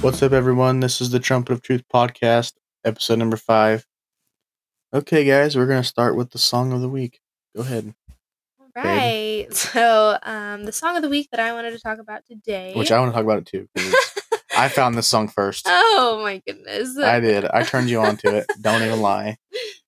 What's 0.00 0.22
up, 0.22 0.32
everyone? 0.32 0.80
This 0.80 1.00
is 1.00 1.10
the 1.10 1.18
Trumpet 1.18 1.52
of 1.52 1.62
Truth 1.62 1.82
podcast, 1.92 2.52
episode 2.84 3.18
number 3.18 3.36
five. 3.36 3.84
Okay, 4.94 5.24
guys, 5.24 5.56
we're 5.56 5.66
going 5.66 5.82
to 5.82 5.88
start 5.88 6.16
with 6.16 6.30
the 6.30 6.38
song 6.38 6.72
of 6.72 6.80
the 6.80 6.88
week. 6.88 7.20
Go 7.54 7.62
ahead. 7.62 7.94
Right. 8.76 9.46
So, 9.52 10.18
um, 10.22 10.64
the 10.64 10.72
song 10.72 10.96
of 10.96 11.02
the 11.02 11.08
week 11.08 11.28
that 11.30 11.40
I 11.40 11.52
wanted 11.52 11.70
to 11.72 11.78
talk 11.80 11.98
about 11.98 12.24
today. 12.26 12.72
Which 12.76 12.92
I 12.92 12.98
want 13.00 13.10
to 13.12 13.14
talk 13.14 13.24
about 13.24 13.38
it 13.38 13.46
too. 13.46 13.68
I 14.56 14.68
found 14.68 14.94
this 14.96 15.06
song 15.06 15.28
first. 15.28 15.64
oh 15.68 16.20
my 16.22 16.42
goodness. 16.46 16.98
I 16.98 17.18
did. 17.20 17.44
I 17.46 17.62
turned 17.62 17.88
you 17.88 18.00
on 18.00 18.16
to 18.18 18.36
it. 18.36 18.46
Don't 18.60 18.82
even 18.82 19.00
lie. 19.00 19.38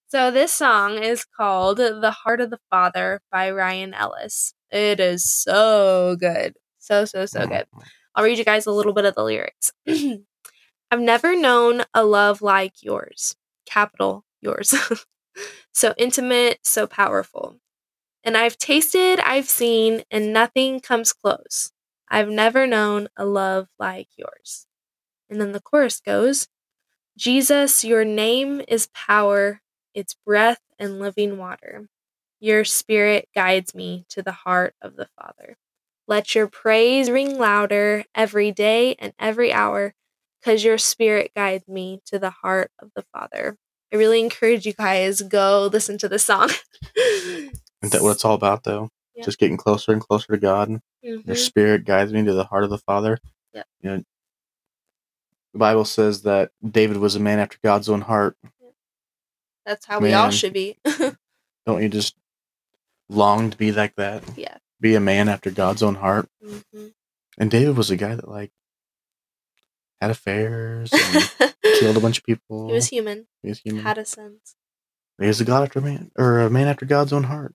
So 0.09 0.31
this 0.31 0.53
song 0.53 0.99
is 0.99 1.25
called 1.25 1.77
"The 1.79 2.11
Heart 2.11 2.41
of 2.41 2.51
the 2.51 2.59
Father" 2.71 3.21
by 3.31 3.51
Ryan 3.51 3.93
Ellis. 3.95 4.55
It 4.71 4.99
is 4.99 5.31
so 5.31 6.17
good, 6.19 6.55
so 6.79 7.05
so 7.05 7.27
so 7.27 7.47
good. 7.47 7.67
I'll 8.15 8.25
read 8.25 8.39
you 8.39 8.45
guys 8.45 8.67
a 8.67 8.73
little 8.73 8.93
bit 8.93 9.05
of 9.05 9.15
the 9.15 9.25
lyrics. 9.25 9.73
I've 10.91 11.01
never 11.01 11.37
known 11.37 11.83
a 11.95 12.05
love 12.05 12.43
like 12.43 12.83
yours, 12.83 13.37
capital 13.67 14.25
yours, 14.41 14.75
so 15.73 15.95
intimate, 15.97 16.59
so 16.63 16.87
powerful. 16.87 17.57
And 18.25 18.37
I've 18.37 18.59
tasted, 18.59 19.21
I've 19.21 19.49
seen, 19.49 20.03
and 20.11 20.33
nothing 20.33 20.81
comes 20.81 21.13
close. 21.13 21.73
I've 22.09 22.29
never 22.29 22.67
known 22.67 23.09
a 23.17 23.25
love 23.25 23.69
like 23.79 24.09
yours. 24.17 24.67
And 25.31 25.41
then 25.41 25.53
the 25.53 25.61
chorus 25.61 26.01
goes 26.01 26.49
Jesus, 27.17 27.85
your 27.85 28.05
name 28.05 28.63
is 28.67 28.89
power, 28.95 29.61
it's 29.95 30.15
breath 30.27 30.61
and 30.79 30.99
living 30.99 31.39
water. 31.39 31.89
Your 32.41 32.65
spirit 32.65 33.29
guides 33.35 33.75
me 33.75 34.07
to 34.09 34.23
the 34.23 34.33
heart 34.33 34.75
of 34.81 34.97
the 34.97 35.09
Father. 35.19 35.57
Let 36.11 36.35
your 36.35 36.49
praise 36.49 37.09
ring 37.09 37.39
louder 37.39 38.05
every 38.17 38.51
day 38.51 38.97
and 38.99 39.13
every 39.17 39.53
hour, 39.53 39.95
because 40.41 40.65
your 40.65 40.77
spirit 40.77 41.31
guides 41.37 41.69
me 41.69 42.01
to 42.07 42.19
the 42.19 42.31
heart 42.31 42.73
of 42.81 42.91
the 42.97 43.05
Father. 43.13 43.57
I 43.93 43.97
really 43.97 44.19
encourage 44.19 44.67
you 44.67 44.73
guys 44.73 45.23
go 45.23 45.71
listen 45.73 45.99
to 45.99 46.09
this 46.09 46.25
song. 46.25 46.51
Isn't 46.97 47.53
that 47.93 48.03
what 48.03 48.11
it's 48.11 48.25
all 48.25 48.35
about, 48.35 48.65
though? 48.65 48.89
Yeah. 49.15 49.23
Just 49.25 49.39
getting 49.39 49.57
closer 49.57 49.93
and 49.93 50.01
closer 50.01 50.33
to 50.33 50.37
God. 50.37 50.81
Mhm. 51.05 51.25
Your 51.29 51.37
spirit 51.37 51.85
guides 51.85 52.13
me 52.13 52.25
to 52.25 52.33
the 52.33 52.43
heart 52.45 52.65
of 52.65 52.71
the 52.71 52.79
Father. 52.79 53.19
Yep. 53.55 53.67
You 53.81 53.91
know, 53.91 54.03
the 55.53 55.59
Bible 55.61 55.85
says 55.85 56.23
that 56.23 56.51
David 56.69 56.97
was 56.97 57.15
a 57.15 57.21
man 57.21 57.39
after 57.39 57.59
God's 57.63 57.89
own 57.89 58.01
heart. 58.01 58.37
That's 59.65 59.87
how 59.87 60.01
we 60.01 60.13
all 60.13 60.31
should 60.31 60.55
be. 60.55 60.77
Don't 61.67 61.83
you 61.85 61.89
just 61.89 62.17
long 63.09 63.51
to 63.51 63.57
be 63.57 63.71
like 63.71 63.95
that? 63.95 64.25
yeah. 64.37 64.57
Be 64.81 64.95
a 64.95 65.01
man 65.01 65.29
after 65.29 65.51
God's 65.51 65.83
own 65.83 65.97
heart. 65.97 66.29
hmm 66.43 66.87
And 67.39 67.51
David 67.51 67.77
was 67.77 67.91
a 67.91 67.97
guy 67.97 68.15
that 68.15 68.29
like 68.29 68.51
had 70.01 70.11
affairs 70.11 70.91
and 70.93 71.31
killed 71.63 71.97
a 71.97 72.01
bunch 72.07 72.19
of 72.19 72.25
people. 72.25 72.69
he 72.69 72.73
was 72.75 72.89
human, 72.89 73.27
He 73.43 73.51
was 73.51 73.59
human. 73.61 73.83
had 73.85 73.99
a 73.99 74.05
sense. 74.07 74.57
He 75.21 75.27
was 75.27 75.41
a 75.41 75.45
god 75.45 75.63
after 75.65 75.81
man, 75.83 76.11
or 76.17 76.41
a 76.41 76.49
man 76.51 76.67
after 76.69 76.87
God's 76.87 77.13
own 77.13 77.25
heart. 77.25 77.55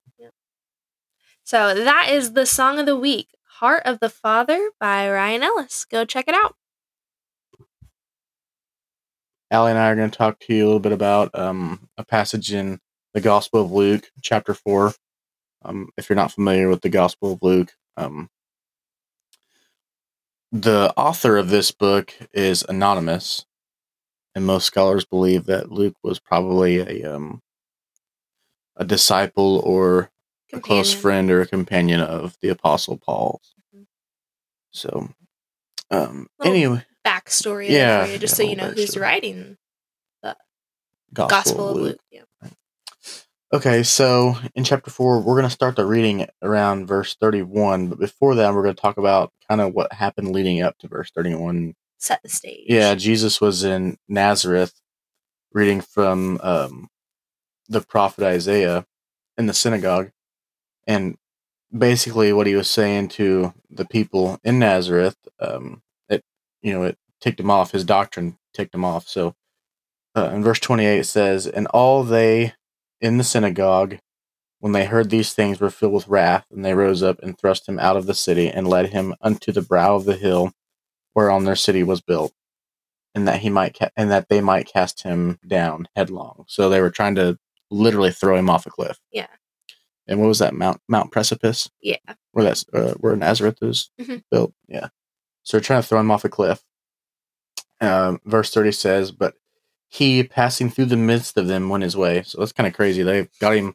So 1.42 1.74
that 1.74 2.08
is 2.10 2.32
the 2.32 2.44
song 2.46 2.78
of 2.80 2.86
the 2.86 2.96
week, 2.96 3.28
Heart 3.60 3.82
of 3.86 4.00
the 4.00 4.08
Father 4.08 4.70
by 4.80 5.08
Ryan 5.08 5.44
Ellis. 5.44 5.84
Go 5.84 6.04
check 6.04 6.26
it 6.26 6.34
out. 6.34 6.56
Allie 9.50 9.70
and 9.70 9.78
I 9.78 9.90
are 9.90 9.94
going 9.96 10.10
to 10.10 10.16
talk 10.16 10.40
to 10.40 10.54
you 10.54 10.64
a 10.64 10.66
little 10.66 10.80
bit 10.80 10.90
about 10.92 11.36
um, 11.38 11.88
a 11.96 12.04
passage 12.04 12.52
in 12.52 12.80
the 13.14 13.20
Gospel 13.20 13.62
of 13.62 13.70
Luke, 13.70 14.10
chapter 14.22 14.54
four. 14.54 14.92
Um, 15.66 15.90
if 15.96 16.08
you're 16.08 16.16
not 16.16 16.32
familiar 16.32 16.68
with 16.68 16.82
the 16.82 16.88
Gospel 16.88 17.32
of 17.32 17.40
Luke, 17.42 17.72
um, 17.96 18.30
the 20.52 20.92
author 20.96 21.36
of 21.36 21.50
this 21.50 21.70
book 21.72 22.14
is 22.32 22.64
anonymous, 22.68 23.46
and 24.34 24.46
most 24.46 24.66
scholars 24.66 25.04
believe 25.04 25.46
that 25.46 25.72
Luke 25.72 25.96
was 26.02 26.18
probably 26.18 26.78
a 26.78 27.14
um, 27.14 27.42
a 28.76 28.84
disciple 28.84 29.58
or 29.64 30.10
a 30.52 30.60
close 30.60 30.92
friend 30.92 31.30
or 31.30 31.40
a 31.40 31.46
companion 31.46 32.00
of 32.00 32.36
the 32.40 32.48
Apostle 32.48 32.96
Paul. 32.96 33.40
Mhm. 33.74 33.86
So, 34.70 35.08
um, 35.90 36.28
anyway, 36.44 36.84
Backstory 37.04 37.70
Yeah, 37.70 38.04
for 38.06 38.12
you, 38.12 38.18
just 38.18 38.34
yeah, 38.34 38.36
so 38.36 38.42
you 38.44 38.56
know 38.56 38.64
little 38.68 38.76
who's 38.82 38.94
backstory. 38.94 39.00
writing 39.00 39.58
Gospel, 41.12 41.28
Gospel 41.36 41.64
of 41.64 41.70
of 41.70 41.76
Luke. 41.76 41.86
Luke. 41.92 42.00
Yeah. 42.10 42.22
Okay, 43.52 43.84
so 43.84 44.34
in 44.56 44.64
chapter 44.64 44.90
four, 44.90 45.20
we're 45.20 45.34
going 45.36 45.44
to 45.44 45.50
start 45.50 45.76
the 45.76 45.86
reading 45.86 46.26
around 46.42 46.88
verse 46.88 47.14
31. 47.14 47.86
But 47.86 48.00
before 48.00 48.34
that, 48.34 48.52
we're 48.52 48.64
going 48.64 48.74
to 48.74 48.80
talk 48.80 48.96
about 48.96 49.32
kind 49.48 49.60
of 49.60 49.72
what 49.72 49.92
happened 49.92 50.32
leading 50.32 50.62
up 50.62 50.76
to 50.78 50.88
verse 50.88 51.12
31. 51.12 51.74
Set 51.96 52.20
the 52.24 52.28
stage. 52.28 52.64
Yeah, 52.66 52.96
Jesus 52.96 53.40
was 53.40 53.62
in 53.62 53.98
Nazareth 54.08 54.74
reading 55.52 55.80
from 55.80 56.40
um, 56.42 56.88
the 57.68 57.80
prophet 57.82 58.24
Isaiah 58.24 58.84
in 59.38 59.46
the 59.46 59.54
synagogue. 59.54 60.10
And 60.88 61.16
basically, 61.76 62.32
what 62.32 62.48
he 62.48 62.56
was 62.56 62.68
saying 62.68 63.10
to 63.10 63.54
the 63.70 63.84
people 63.84 64.40
in 64.42 64.58
Nazareth, 64.58 65.16
um, 65.38 65.82
it, 66.08 66.24
you 66.62 66.72
know, 66.72 66.82
it 66.82 66.98
ticked 67.20 67.38
him 67.38 67.52
off. 67.52 67.70
His 67.70 67.84
doctrine 67.84 68.38
ticked 68.52 68.74
him 68.74 68.84
off. 68.84 69.06
So 69.06 69.36
uh, 70.16 70.30
in 70.34 70.42
verse 70.42 70.58
28, 70.58 70.98
it 70.98 71.04
says, 71.04 71.46
And 71.46 71.68
all 71.68 72.02
they 72.02 72.54
in 73.00 73.18
the 73.18 73.24
synagogue, 73.24 73.98
when 74.60 74.72
they 74.72 74.86
heard 74.86 75.10
these 75.10 75.32
things, 75.34 75.60
were 75.60 75.70
filled 75.70 75.92
with 75.92 76.08
wrath, 76.08 76.46
and 76.50 76.64
they 76.64 76.74
rose 76.74 77.02
up 77.02 77.18
and 77.22 77.38
thrust 77.38 77.68
him 77.68 77.78
out 77.78 77.96
of 77.96 78.06
the 78.06 78.14
city 78.14 78.48
and 78.48 78.66
led 78.68 78.90
him 78.90 79.14
unto 79.20 79.52
the 79.52 79.62
brow 79.62 79.94
of 79.96 80.04
the 80.04 80.16
hill 80.16 80.52
whereon 81.14 81.44
their 81.44 81.56
city 81.56 81.82
was 81.82 82.00
built, 82.00 82.32
and 83.14 83.26
that 83.28 83.40
he 83.40 83.50
might 83.50 83.78
ca- 83.78 83.90
and 83.96 84.10
that 84.10 84.28
they 84.28 84.40
might 84.40 84.66
cast 84.66 85.02
him 85.02 85.38
down 85.46 85.88
headlong. 85.96 86.44
So 86.48 86.68
they 86.68 86.80
were 86.80 86.90
trying 86.90 87.14
to 87.16 87.38
literally 87.70 88.10
throw 88.12 88.36
him 88.36 88.48
off 88.50 88.66
a 88.66 88.70
cliff. 88.70 88.98
Yeah. 89.12 89.26
And 90.06 90.20
what 90.20 90.28
was 90.28 90.38
that 90.38 90.54
Mount 90.54 90.80
Mount 90.88 91.10
Precipice? 91.12 91.70
Yeah. 91.80 91.96
Where 92.32 92.44
that's 92.44 92.64
uh, 92.72 92.94
where 92.98 93.16
Nazareth 93.16 93.58
is 93.62 93.90
Mhm. 94.00 94.22
built. 94.30 94.52
Yeah. 94.68 94.88
So 95.42 95.56
they're 95.56 95.64
trying 95.64 95.82
to 95.82 95.88
throw 95.88 96.00
him 96.00 96.10
off 96.10 96.24
a 96.24 96.28
cliff. 96.28 96.62
Um, 97.80 98.20
verse 98.24 98.50
thirty 98.52 98.72
says, 98.72 99.10
"But 99.12 99.34
he, 99.96 100.22
passing 100.24 100.70
through 100.70 100.86
the 100.86 100.96
midst 100.96 101.36
of 101.36 101.46
them, 101.48 101.68
went 101.68 101.84
his 101.84 101.96
way." 101.96 102.22
So 102.24 102.38
that's 102.38 102.52
kind 102.52 102.66
of 102.66 102.72
crazy. 102.74 103.02
They 103.02 103.28
got 103.40 103.54
him 103.56 103.74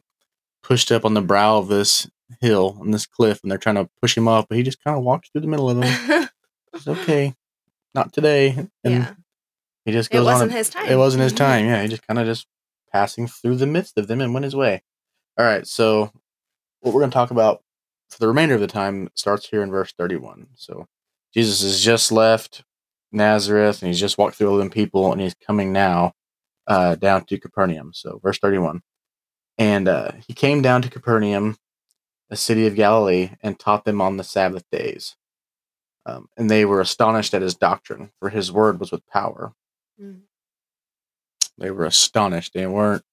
pushed 0.62 0.92
up 0.92 1.04
on 1.04 1.14
the 1.14 1.20
brow 1.22 1.58
of 1.58 1.68
this 1.68 2.08
hill 2.40 2.78
on 2.80 2.90
this 2.92 3.06
cliff, 3.06 3.40
and 3.42 3.50
they're 3.50 3.58
trying 3.58 3.74
to 3.76 3.90
push 4.00 4.16
him 4.16 4.26
off, 4.28 4.46
but 4.48 4.56
he 4.56 4.62
just 4.62 4.82
kind 4.82 4.96
of 4.96 5.02
walked 5.04 5.30
through 5.32 5.40
the 5.42 5.46
middle 5.48 5.68
of 5.70 5.76
them. 5.80 6.28
It's 6.74 6.88
okay, 6.88 7.34
not 7.94 8.14
today. 8.14 8.48
And 8.82 8.94
yeah. 8.94 9.14
he 9.84 9.92
just 9.92 10.10
It 10.10 10.14
goes 10.14 10.26
on. 10.26 10.32
wasn't 10.32 10.52
a- 10.52 10.54
his 10.54 10.70
time. 10.70 10.88
It 10.88 10.96
wasn't 10.96 11.22
his 11.24 11.34
Mhm. 11.34 11.36
time. 11.36 11.66
Yeah, 11.66 11.82
he 11.82 11.88
just 11.88 12.06
kind 12.06 12.18
of 12.18 12.24
just 12.24 12.46
passing 12.90 13.26
through 13.28 13.56
the 13.56 13.66
midst 13.66 13.98
of 13.98 14.06
them 14.06 14.22
and 14.22 14.32
went 14.32 14.44
his 14.44 14.56
way. 14.56 14.82
All 15.38 15.44
right, 15.44 15.66
so 15.66 16.10
what 16.80 16.94
we're 16.94 17.00
going 17.02 17.10
to 17.10 17.14
talk 17.14 17.30
about 17.30 17.62
for 18.08 18.18
the 18.20 18.26
remainder 18.28 18.54
of 18.54 18.62
the 18.62 18.66
time 18.66 19.10
starts 19.14 19.48
here 19.50 19.62
in 19.62 19.70
verse 19.70 19.92
31. 19.98 20.46
So 20.56 20.86
Jesus 21.34 21.60
has 21.62 21.78
just 21.84 22.10
left 22.10 22.64
Nazareth 23.12 23.82
and 23.82 23.88
he's 23.88 24.00
just 24.00 24.18
walked 24.18 24.36
through 24.36 24.50
all 24.50 24.56
them 24.58 24.70
people 24.70 25.12
and 25.12 25.20
he's 25.20 25.34
coming 25.34 25.72
now 25.72 26.12
uh, 26.66 26.94
down 26.94 27.24
to 27.26 27.38
Capernaum. 27.38 27.92
So 27.94 28.20
verse 28.22 28.38
31. 28.38 28.82
And 29.58 29.88
uh, 29.88 30.12
he 30.26 30.32
came 30.32 30.62
down 30.62 30.82
to 30.82 30.90
Capernaum, 30.90 31.56
a 32.30 32.36
city 32.36 32.66
of 32.66 32.74
Galilee, 32.74 33.30
and 33.42 33.58
taught 33.58 33.84
them 33.84 34.00
on 34.00 34.16
the 34.16 34.24
Sabbath 34.24 34.64
days. 34.72 35.16
Um, 36.04 36.28
and 36.36 36.50
they 36.50 36.64
were 36.64 36.80
astonished 36.80 37.34
at 37.34 37.42
his 37.42 37.54
doctrine, 37.54 38.10
for 38.18 38.30
his 38.30 38.50
word 38.50 38.80
was 38.80 38.90
with 38.90 39.06
power. 39.06 39.52
Mm. 40.00 40.22
They 41.58 41.70
were 41.70 41.84
astonished. 41.84 42.54
They 42.54 42.66
weren't 42.66 43.04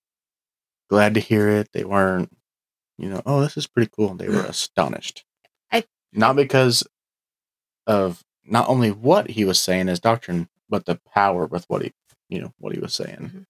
glad 0.90 1.14
to 1.14 1.20
hear 1.20 1.50
it. 1.50 1.70
They 1.72 1.84
weren't, 1.84 2.36
you 2.98 3.10
know, 3.10 3.22
oh, 3.26 3.42
this 3.42 3.58
is 3.58 3.68
pretty 3.68 3.92
cool. 3.96 4.16
They 4.16 4.30
were 4.30 4.42
astonished. 4.48 5.24
I- 5.72 5.84
not 6.14 6.36
because 6.36 6.84
of 7.86 8.24
not 8.50 8.70
only 8.70 8.92
what 8.92 9.32
he 9.32 9.46
was 9.46 9.60
saying 9.60 9.90
as 9.90 10.00
doctrine, 10.00 10.50
but 10.70 10.86
the 10.86 11.00
power 11.14 11.46
with 11.46 11.66
what 11.68 11.82
he, 11.82 11.94
you 12.30 12.42
know, 12.42 12.54
what 12.60 12.74
he 12.74 12.80
was 12.80 12.94
saying. 12.94 13.18
Mm-hmm. 13.20 13.42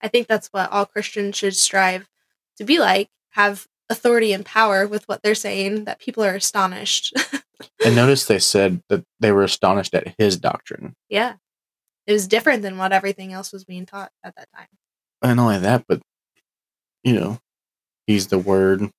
I 0.00 0.08
think 0.08 0.26
that's 0.26 0.48
what 0.48 0.70
all 0.70 0.86
Christians 0.86 1.36
should 1.36 1.56
strive 1.56 2.08
to 2.56 2.64
be 2.64 2.78
like. 2.78 3.08
Have 3.30 3.66
authority 3.88 4.32
and 4.32 4.44
power 4.44 4.86
with 4.86 5.08
what 5.08 5.22
they're 5.22 5.34
saying. 5.34 5.84
That 5.84 6.00
people 6.00 6.24
are 6.24 6.34
astonished. 6.34 7.14
And 7.84 7.94
notice 7.94 8.24
they 8.24 8.40
said 8.40 8.82
that 8.88 9.04
they 9.20 9.30
were 9.30 9.44
astonished 9.44 9.94
at 9.94 10.14
his 10.18 10.36
doctrine. 10.36 10.94
yeah. 11.08 11.34
It 12.04 12.12
was 12.12 12.26
different 12.26 12.62
than 12.62 12.78
what 12.78 12.92
everything 12.92 13.32
else 13.32 13.52
was 13.52 13.64
being 13.64 13.86
taught 13.86 14.10
at 14.24 14.34
that 14.34 14.48
time. 14.52 14.66
And 15.22 15.36
not 15.36 15.44
only 15.44 15.58
that, 15.58 15.84
but 15.86 16.02
you 17.04 17.12
know, 17.12 17.38
he's 18.08 18.26
the 18.26 18.38
word, 18.38 18.90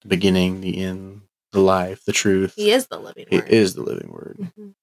the 0.00 0.08
beginning, 0.08 0.62
the 0.62 0.82
end, 0.82 1.22
the 1.52 1.60
life, 1.60 2.04
the 2.04 2.12
truth. 2.12 2.54
He 2.56 2.70
is 2.72 2.86
the 2.88 2.98
living 2.98 3.26
He 3.30 3.36
word. 3.38 3.48
is 3.48 3.74
the 3.74 3.82
living 3.82 4.10
word. 4.10 4.36
Mhm. 4.40 4.74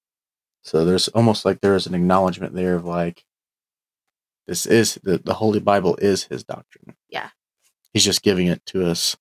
So 0.63 0.85
there's 0.85 1.07
almost 1.09 1.45
like 1.45 1.61
there 1.61 1.75
is 1.75 1.87
an 1.87 1.95
acknowledgement 1.95 2.53
there 2.53 2.75
of 2.75 2.85
like, 2.85 3.25
this 4.47 4.65
is 4.65 4.95
the, 5.03 5.17
the 5.17 5.35
Holy 5.35 5.59
Bible 5.59 5.95
is 5.97 6.23
his 6.25 6.43
doctrine. 6.43 6.95
Yeah. 7.09 7.29
He's 7.93 8.03
just 8.03 8.21
giving 8.21 8.47
it 8.47 8.65
to 8.67 8.85
us 8.85 9.17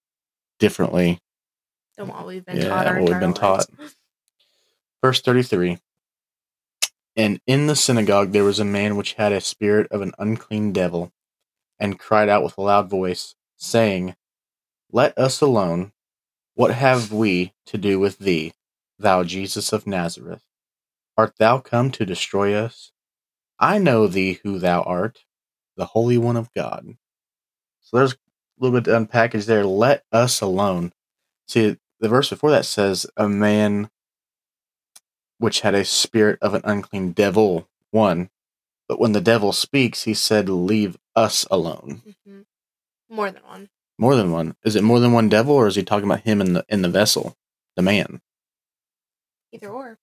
differently. 0.59 1.21
Than 1.97 2.09
what 2.09 2.27
we've 2.27 2.45
been 2.45 2.59
Yeah, 2.59 2.69
taught. 2.69 2.87
What 2.87 3.11
we've 3.11 3.21
been 3.21 3.33
lives. 3.33 3.67
Verse 5.03 5.21
33 5.21 5.79
And 7.17 7.41
in 7.47 7.67
the 7.67 7.77
synagogue 7.77 8.33
there 8.33 8.45
was 8.45 8.59
a 8.59 8.65
man 8.65 8.97
which 8.97 9.15
had 9.15 9.33
a 9.33 9.41
spirit 9.41 9.87
of 9.91 10.01
an 10.03 10.13
unclean 10.19 10.73
devil, 10.73 11.13
and 11.79 11.99
cried 11.99 12.29
out 12.29 12.43
with 12.43 12.59
a 12.59 12.63
loud 12.63 12.91
voice, 12.91 13.35
saying, 13.57 14.17
Let 14.93 15.17
us 15.19 15.41
alone. 15.41 15.93
What 16.59 16.75
have 16.75 17.13
we 17.13 17.53
to 17.67 17.79
do 17.79 18.01
with 18.01 18.19
thee, 18.19 18.53
thou 18.99 19.23
Jesus 19.23 19.73
of 19.73 19.87
Nazareth? 19.87 20.43
Art 21.17 21.35
thou 21.39 21.61
come 21.61 21.93
to 21.93 22.05
destroy 22.05 22.53
us? 22.53 22.91
I 23.61 23.79
know 23.79 24.09
thee 24.09 24.41
who 24.43 24.59
thou 24.59 24.83
art, 24.83 25.21
the 25.77 25.85
Holy 25.85 26.19
One 26.19 26.37
of 26.37 26.53
God. 26.53 26.97
So 27.81 27.97
there's 27.97 28.15
a 28.15 28.17
little 28.59 28.77
bit 28.77 28.91
to 28.91 28.97
unpackage 28.99 29.47
there. 29.47 29.65
Let 29.65 30.03
us 30.11 30.41
alone. 30.41 30.93
See, 31.47 31.77
the 32.01 32.09
verse 32.09 32.31
before 32.31 32.51
that 32.51 32.65
says, 32.65 33.07
A 33.17 33.29
man 33.29 33.89
which 35.39 35.61
had 35.61 35.77
a 35.77 35.85
spirit 35.85 36.41
of 36.43 36.55
an 36.55 36.63
unclean 36.65 37.13
devil, 37.13 37.69
one. 37.93 38.31
But 38.89 38.99
when 38.99 39.13
the 39.13 39.21
devil 39.21 39.53
speaks, 39.53 40.03
he 40.03 40.15
said, 40.15 40.49
Leave 40.49 40.99
us 41.15 41.47
alone. 41.53 42.03
hmm 42.27 42.41
More 43.09 43.31
than 43.31 43.45
one. 43.45 43.69
More 43.99 44.15
than 44.15 44.31
one. 44.31 44.55
Is 44.65 44.77
it 44.77 44.85
more 44.85 45.01
than 45.01 45.13
one 45.13 45.29
devil, 45.29 45.55
or 45.55 45.67
is 45.67 45.75
he 45.75 45.83
talking 45.83 46.09
about 46.09 46.21
him 46.21 46.41
in 46.41 46.53
the 46.53 46.65
in 46.69 46.83
the 46.83 46.89
vessel, 46.89 47.37
the 47.77 47.83
man? 47.83 48.21
Either 49.53 49.69
or. 49.69 49.99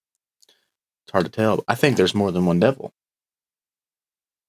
It's 1.05 1.11
hard 1.11 1.25
to 1.25 1.31
tell. 1.31 1.63
I 1.67 1.75
think 1.75 1.95
there's 1.97 2.15
more 2.15 2.31
than 2.31 2.45
one 2.45 2.59
devil. 2.59 2.93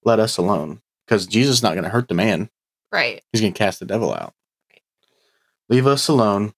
Let 0.05 0.19
us 0.19 0.37
alone, 0.37 0.81
because 1.07 1.27
Jesus 1.27 1.57
is 1.57 1.63
not 1.63 1.75
going 1.75 1.85
to 1.85 1.91
hurt 1.91 2.09
the 2.09 2.15
man. 2.15 2.51
Right. 2.91 3.23
He's 3.33 3.41
going 3.41 3.53
to 3.53 3.59
cast 3.59 3.79
the 3.79 3.87
devil 3.87 4.13
out. 4.13 4.33
Right. 4.73 4.83
Leave 5.69 5.87
us 5.87 6.09
alone. 6.09 6.55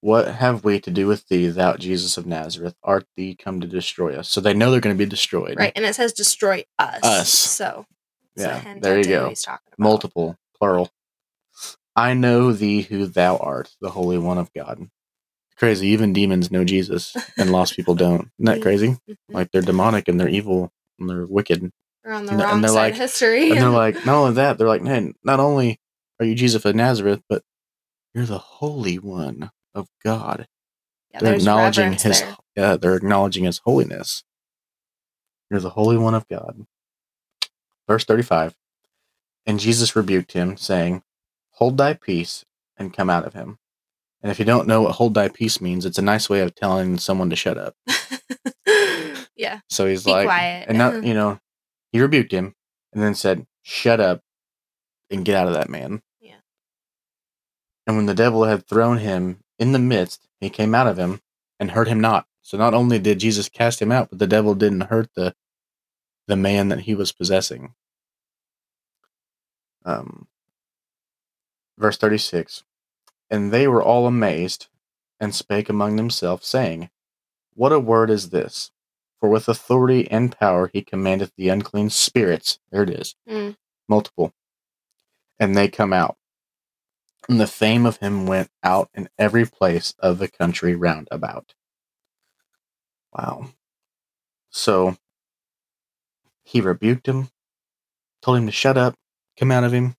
What 0.00 0.28
have 0.28 0.64
we 0.64 0.80
to 0.80 0.90
do 0.90 1.06
with 1.06 1.28
thee, 1.28 1.48
thou 1.48 1.76
Jesus 1.76 2.18
of 2.18 2.26
Nazareth? 2.26 2.74
Art 2.82 3.06
thee 3.16 3.34
come 3.34 3.62
to 3.62 3.66
destroy 3.66 4.14
us? 4.14 4.28
So 4.28 4.40
they 4.42 4.52
know 4.52 4.70
they're 4.70 4.80
going 4.80 4.94
to 4.94 5.02
be 5.02 5.08
destroyed. 5.08 5.56
Right. 5.56 5.72
And 5.74 5.86
it 5.86 5.94
says 5.94 6.12
destroy 6.12 6.64
us. 6.78 7.02
Us. 7.02 7.30
So, 7.30 7.86
Yeah. 8.36 8.60
hint 8.60 8.82
There 8.82 8.98
you 8.98 9.04
go. 9.04 9.30
He's 9.30 9.42
talking 9.42 9.66
about. 9.68 9.82
Multiple, 9.82 10.36
plural. 10.58 10.90
I 11.96 12.14
know 12.14 12.52
thee 12.52 12.82
who 12.82 13.06
thou 13.06 13.36
art, 13.36 13.74
the 13.80 13.90
Holy 13.90 14.18
One 14.18 14.38
of 14.38 14.52
God. 14.52 14.88
Crazy. 15.56 15.86
Even 15.88 16.12
demons 16.12 16.50
know 16.50 16.64
Jesus, 16.64 17.16
and 17.38 17.52
lost 17.52 17.76
people 17.76 17.94
don't. 17.94 18.30
Isn't 18.38 18.46
that 18.46 18.62
crazy? 18.62 18.96
Mhm. 19.08 19.16
Like 19.28 19.50
they're 19.52 19.62
demonic 19.62 20.08
and 20.08 20.18
they're 20.18 20.28
evil 20.28 20.72
and 20.98 21.08
they're 21.08 21.26
wicked. 21.26 21.70
We're 22.04 22.12
on 22.12 22.26
the 22.26 22.32
and- 22.32 22.40
and 22.40 22.50
wrong 22.50 22.60
they're 22.60 22.68
side 22.70 22.74
like- 22.74 22.92
of 22.94 22.98
history. 22.98 23.50
And 23.50 23.60
they're 23.60 23.68
like, 23.68 23.94
not 24.06 24.16
only 24.16 24.34
that, 24.34 24.58
they're 24.58 24.68
like, 24.68 24.82
man, 24.82 25.14
not 25.22 25.38
only 25.40 25.78
are 26.18 26.26
you 26.26 26.34
Jesus 26.34 26.64
of 26.64 26.74
Nazareth, 26.74 27.22
but 27.28 27.42
you're 28.14 28.26
the 28.26 28.38
Holy 28.38 28.98
One 28.98 29.50
of 29.74 29.88
God. 30.04 30.46
yeah, 31.12 31.20
they're 31.20 31.34
acknowledging 31.34 31.92
his 31.92 32.20
there. 32.20 32.36
yeah, 32.56 32.76
they're 32.76 32.96
acknowledging 32.96 33.44
his 33.44 33.58
holiness. 33.64 34.24
You're 35.50 35.60
the 35.60 35.70
Holy 35.70 35.96
One 35.96 36.14
of 36.14 36.26
God. 36.28 36.66
Verse 37.88 38.04
35. 38.04 38.54
And 39.46 39.60
Jesus 39.60 39.94
rebuked 39.94 40.32
him, 40.32 40.56
saying, 40.56 41.02
Hold 41.54 41.78
thy 41.78 41.94
peace 41.94 42.44
and 42.76 42.92
come 42.92 43.10
out 43.10 43.26
of 43.26 43.34
him. 43.34 43.58
And 44.22 44.30
if 44.30 44.38
you 44.38 44.44
don't 44.44 44.66
know 44.66 44.82
what 44.82 44.92
hold 44.92 45.14
thy 45.14 45.28
peace 45.28 45.60
means, 45.60 45.84
it's 45.84 45.98
a 45.98 46.02
nice 46.02 46.28
way 46.30 46.40
of 46.40 46.54
telling 46.54 46.98
someone 46.98 47.30
to 47.30 47.36
shut 47.36 47.58
up. 47.58 47.74
yeah. 49.36 49.60
So 49.68 49.86
he's 49.86 50.04
Be 50.04 50.12
like, 50.12 50.26
quiet. 50.26 50.66
and 50.68 50.78
not, 50.78 51.04
you 51.04 51.14
know, 51.14 51.38
he 51.92 52.00
rebuked 52.00 52.32
him 52.32 52.54
and 52.92 53.02
then 53.02 53.14
said, 53.14 53.46
Shut 53.62 54.00
up 54.00 54.20
and 55.10 55.24
get 55.24 55.36
out 55.36 55.48
of 55.48 55.54
that 55.54 55.68
man. 55.70 56.02
Yeah. 56.20 56.36
And 57.86 57.96
when 57.96 58.06
the 58.06 58.14
devil 58.14 58.44
had 58.44 58.66
thrown 58.66 58.98
him 58.98 59.40
in 59.58 59.72
the 59.72 59.78
midst, 59.78 60.26
he 60.40 60.50
came 60.50 60.74
out 60.74 60.86
of 60.86 60.98
him 60.98 61.20
and 61.60 61.70
hurt 61.70 61.88
him 61.88 62.00
not. 62.00 62.26
So 62.42 62.58
not 62.58 62.74
only 62.74 62.98
did 62.98 63.20
Jesus 63.20 63.48
cast 63.48 63.80
him 63.80 63.92
out, 63.92 64.10
but 64.10 64.18
the 64.18 64.26
devil 64.26 64.54
didn't 64.54 64.82
hurt 64.82 65.08
the 65.14 65.34
the 66.26 66.36
man 66.36 66.68
that 66.68 66.80
he 66.80 66.94
was 66.94 67.12
possessing. 67.12 67.74
Um, 69.84 70.26
verse 71.78 71.96
36 71.96 72.64
And 73.30 73.52
they 73.52 73.66
were 73.68 73.82
all 73.82 74.06
amazed 74.06 74.68
and 75.20 75.34
spake 75.34 75.68
among 75.68 75.96
themselves, 75.96 76.46
saying, 76.46 76.90
What 77.54 77.72
a 77.72 77.80
word 77.80 78.10
is 78.10 78.30
this! 78.30 78.70
For 79.20 79.28
with 79.28 79.48
authority 79.48 80.10
and 80.10 80.36
power 80.36 80.70
he 80.72 80.82
commandeth 80.82 81.32
the 81.36 81.48
unclean 81.48 81.90
spirits. 81.90 82.58
There 82.70 82.82
it 82.82 82.90
is. 82.90 83.14
Mm. 83.28 83.56
Multiple. 83.88 84.32
And 85.40 85.56
they 85.56 85.68
come 85.68 85.92
out. 85.92 86.16
And 87.28 87.40
the 87.40 87.46
fame 87.46 87.86
of 87.86 87.96
him 87.96 88.26
went 88.26 88.50
out 88.62 88.90
in 88.92 89.08
every 89.18 89.46
place 89.46 89.94
of 89.98 90.18
the 90.18 90.28
country 90.28 90.74
round 90.74 91.08
about. 91.10 91.54
Wow. 93.16 93.46
So 94.50 94.96
he 96.42 96.60
rebuked 96.60 97.08
him, 97.08 97.30
told 98.20 98.38
him 98.38 98.46
to 98.46 98.52
shut 98.52 98.76
up, 98.76 98.94
come 99.38 99.50
out 99.50 99.64
of 99.64 99.72
him. 99.72 99.96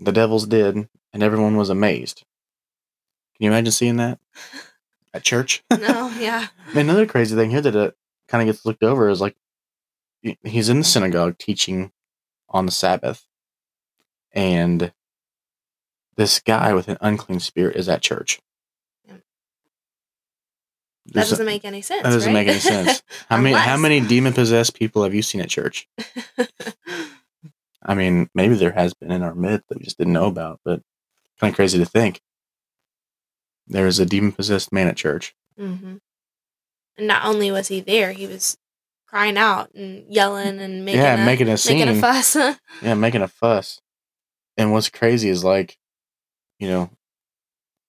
The 0.00 0.12
devils 0.12 0.46
did, 0.46 0.88
and 1.12 1.22
everyone 1.22 1.56
was 1.56 1.68
amazed. 1.68 2.24
Can 3.36 3.44
you 3.44 3.50
imagine 3.50 3.72
seeing 3.72 3.96
that 3.96 4.18
at 5.14 5.22
church? 5.22 5.62
no, 5.70 6.12
yeah. 6.18 6.48
Another 6.74 7.06
crazy 7.06 7.36
thing 7.36 7.50
here 7.50 7.60
that 7.60 7.76
uh, 7.76 7.90
kind 8.28 8.48
of 8.48 8.52
gets 8.54 8.64
looked 8.64 8.82
over 8.82 9.08
is 9.08 9.20
like 9.20 9.36
he's 10.42 10.68
in 10.68 10.78
the 10.78 10.84
synagogue 10.84 11.38
teaching 11.38 11.92
on 12.48 12.66
the 12.66 12.72
Sabbath, 12.72 13.26
and 14.32 14.92
this 16.16 16.40
guy 16.40 16.72
with 16.74 16.88
an 16.88 16.98
unclean 17.00 17.40
spirit 17.40 17.76
is 17.76 17.88
at 17.88 18.02
church. 18.02 18.40
Yeah. 19.06 19.14
That 21.06 21.28
doesn't 21.28 21.46
make 21.46 21.64
any 21.64 21.82
sense. 21.82 22.02
that 22.02 22.10
doesn't 22.10 22.32
right? 22.34 22.46
make 22.46 22.48
any 22.48 22.60
sense. 22.60 23.02
How 23.28 23.38
many 23.38 23.54
how 23.54 23.76
many 23.76 24.00
demon 24.00 24.32
possessed 24.32 24.74
people 24.74 25.02
have 25.02 25.14
you 25.14 25.22
seen 25.22 25.40
at 25.40 25.48
church? 25.48 25.88
I 27.82 27.94
mean, 27.94 28.28
maybe 28.34 28.54
there 28.54 28.72
has 28.72 28.94
been 28.94 29.10
in 29.10 29.22
our 29.22 29.34
midst 29.34 29.68
that 29.68 29.78
we 29.78 29.84
just 29.84 29.98
didn't 29.98 30.12
know 30.12 30.26
about, 30.26 30.60
but 30.64 30.82
kind 31.38 31.50
of 31.52 31.56
crazy 31.56 31.78
to 31.78 31.86
think. 31.86 32.20
There 33.66 33.86
is 33.86 33.98
a 33.98 34.06
demon 34.06 34.32
possessed 34.32 34.72
man 34.72 34.88
at 34.88 34.96
church. 34.96 35.34
hmm 35.56 35.96
And 36.96 37.06
not 37.06 37.24
only 37.24 37.50
was 37.50 37.68
he 37.68 37.80
there, 37.80 38.12
he 38.12 38.26
was 38.26 38.58
crying 39.06 39.38
out 39.38 39.72
and 39.74 40.04
yelling 40.12 40.58
and 40.60 40.84
making 40.84 41.00
yeah, 41.00 41.22
a, 41.22 41.24
making 41.24 41.48
a 41.48 41.56
scene. 41.56 41.78
making 41.78 41.96
a 41.96 42.00
fuss. 42.00 42.36
Yeah, 42.82 42.94
making 42.94 43.22
a 43.22 43.28
fuss. 43.28 43.80
And 44.56 44.72
what's 44.72 44.88
crazy 44.88 45.28
is 45.28 45.44
like, 45.44 45.76
you 46.58 46.68
know, 46.68 46.90